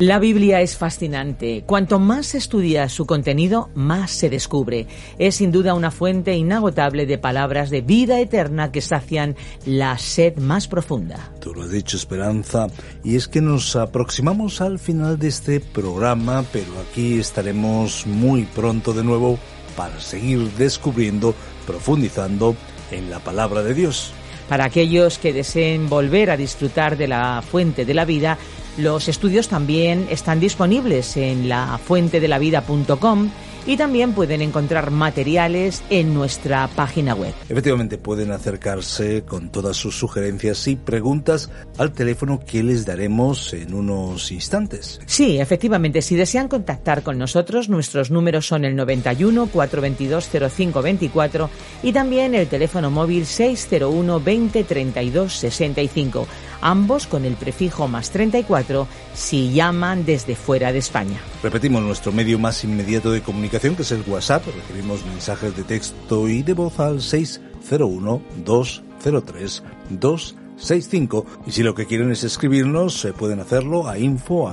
La 0.04 0.18
Biblia 0.18 0.60
es 0.60 0.76
fascinante. 0.76 1.62
Cuanto 1.64 2.00
más 2.00 2.26
se 2.26 2.38
estudia 2.38 2.88
su 2.88 3.06
contenido, 3.06 3.70
más 3.76 4.10
se 4.10 4.28
descubre. 4.28 4.88
Es 5.16 5.36
sin 5.36 5.52
duda 5.52 5.74
una 5.74 5.92
fuente 5.92 6.34
inagotable 6.34 7.06
de 7.06 7.18
palabras 7.18 7.70
de 7.70 7.82
vida 7.82 8.18
eterna 8.18 8.72
que 8.72 8.80
sacian 8.80 9.36
la 9.64 9.96
sed 9.98 10.38
más 10.38 10.66
profunda. 10.66 11.30
Tú 11.38 11.54
lo 11.54 11.62
has 11.62 11.70
dicho, 11.70 11.96
Esperanza, 11.96 12.66
y 13.04 13.14
es 13.14 13.28
que 13.28 13.40
nos 13.40 13.76
aproximamos 13.76 14.60
al 14.60 14.80
final 14.80 15.20
de 15.20 15.28
este 15.28 15.60
programa, 15.60 16.44
pero 16.52 16.72
aquí 16.80 17.20
estaremos 17.20 18.04
muy 18.04 18.42
pronto 18.42 18.92
de 18.94 19.04
nuevo 19.04 19.38
para 19.76 20.00
seguir 20.00 20.50
descubriendo, 20.54 21.32
profundizando 21.64 22.56
en 22.90 23.08
la 23.08 23.20
palabra 23.20 23.62
de 23.62 23.72
Dios. 23.72 24.12
Para 24.48 24.64
aquellos 24.64 25.18
que 25.18 25.32
deseen 25.32 25.88
volver 25.88 26.28
a 26.28 26.36
disfrutar 26.36 26.96
de 26.96 27.06
la 27.06 27.40
fuente 27.40 27.84
de 27.84 27.94
la 27.94 28.04
vida, 28.04 28.36
los 28.76 29.08
estudios 29.08 29.48
también 29.48 30.06
están 30.10 30.40
disponibles 30.40 31.16
en 31.16 31.48
lafuentedelavida.com 31.48 33.30
y 33.66 33.76
también 33.76 34.12
pueden 34.12 34.42
encontrar 34.42 34.90
materiales 34.90 35.82
en 35.90 36.14
nuestra 36.14 36.68
página 36.68 37.14
web. 37.14 37.32
Efectivamente, 37.48 37.98
pueden 37.98 38.32
acercarse 38.32 39.22
con 39.22 39.50
todas 39.50 39.76
sus 39.76 39.96
sugerencias 39.96 40.66
y 40.66 40.76
preguntas 40.76 41.50
al 41.78 41.92
teléfono 41.92 42.40
que 42.44 42.62
les 42.62 42.84
daremos 42.86 43.52
en 43.52 43.74
unos 43.74 44.32
instantes. 44.32 45.00
Sí, 45.06 45.38
efectivamente, 45.38 46.02
si 46.02 46.16
desean 46.16 46.48
contactar 46.48 47.02
con 47.02 47.18
nosotros, 47.18 47.68
nuestros 47.68 48.10
números 48.10 48.46
son 48.46 48.64
el 48.64 48.74
91 48.74 49.46
422 49.46 50.28
0524 50.28 51.50
y 51.82 51.92
también 51.92 52.34
el 52.34 52.48
teléfono 52.48 52.90
móvil 52.90 53.26
601 53.26 54.20
20 54.20 54.64
32 54.64 55.32
65 55.32 56.26
ambos 56.62 57.06
con 57.06 57.26
el 57.26 57.34
prefijo 57.34 57.88
más 57.88 58.10
34 58.10 58.88
si 59.12 59.52
llaman 59.52 60.06
desde 60.06 60.34
fuera 60.34 60.72
de 60.72 60.78
España. 60.78 61.20
Repetimos 61.42 61.82
nuestro 61.82 62.12
medio 62.12 62.38
más 62.38 62.64
inmediato 62.64 63.12
de 63.12 63.20
comunicación 63.20 63.76
que 63.76 63.82
es 63.82 63.92
el 63.92 64.02
WhatsApp. 64.06 64.46
Recibimos 64.46 65.04
mensajes 65.04 65.54
de 65.54 65.64
texto 65.64 66.28
y 66.28 66.42
de 66.42 66.54
voz 66.54 66.80
al 66.80 67.02
601 67.02 68.22
203 68.44 69.62
265 69.90 71.26
y 71.46 71.50
si 71.50 71.62
lo 71.62 71.74
que 71.74 71.86
quieren 71.86 72.10
es 72.10 72.24
escribirnos 72.24 73.00
se 73.00 73.12
pueden 73.12 73.40
hacerlo 73.40 73.88
a 73.88 73.98
info 73.98 74.48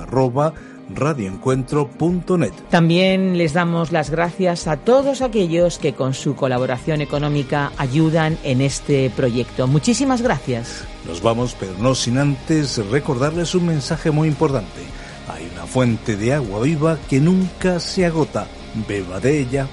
radioencuentro.net. 0.94 2.52
También 2.70 3.38
les 3.38 3.52
damos 3.52 3.92
las 3.92 4.10
gracias 4.10 4.66
a 4.66 4.76
todos 4.76 5.22
aquellos 5.22 5.78
que 5.78 5.94
con 5.94 6.14
su 6.14 6.36
colaboración 6.36 7.00
económica 7.00 7.72
ayudan 7.76 8.38
en 8.44 8.60
este 8.60 9.10
proyecto. 9.10 9.66
Muchísimas 9.66 10.22
gracias. 10.22 10.84
Nos 11.06 11.22
vamos, 11.22 11.56
pero 11.58 11.72
no 11.78 11.94
sin 11.94 12.18
antes 12.18 12.78
recordarles 12.90 13.54
un 13.54 13.66
mensaje 13.66 14.10
muy 14.10 14.28
importante. 14.28 14.80
Hay 15.28 15.48
una 15.54 15.66
fuente 15.66 16.16
de 16.16 16.34
agua 16.34 16.62
viva 16.62 16.98
que 17.08 17.20
nunca 17.20 17.80
se 17.80 18.06
agota. 18.06 18.46
Beba 18.88 19.18
de 19.20 19.40
ella 19.40 19.68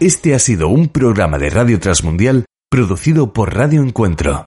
Este 0.00 0.32
ha 0.32 0.38
sido 0.38 0.68
un 0.68 0.90
programa 0.90 1.38
de 1.38 1.50
Radio 1.50 1.80
Transmundial 1.80 2.44
producido 2.70 3.32
por 3.32 3.56
Radio 3.56 3.82
Encuentro, 3.82 4.46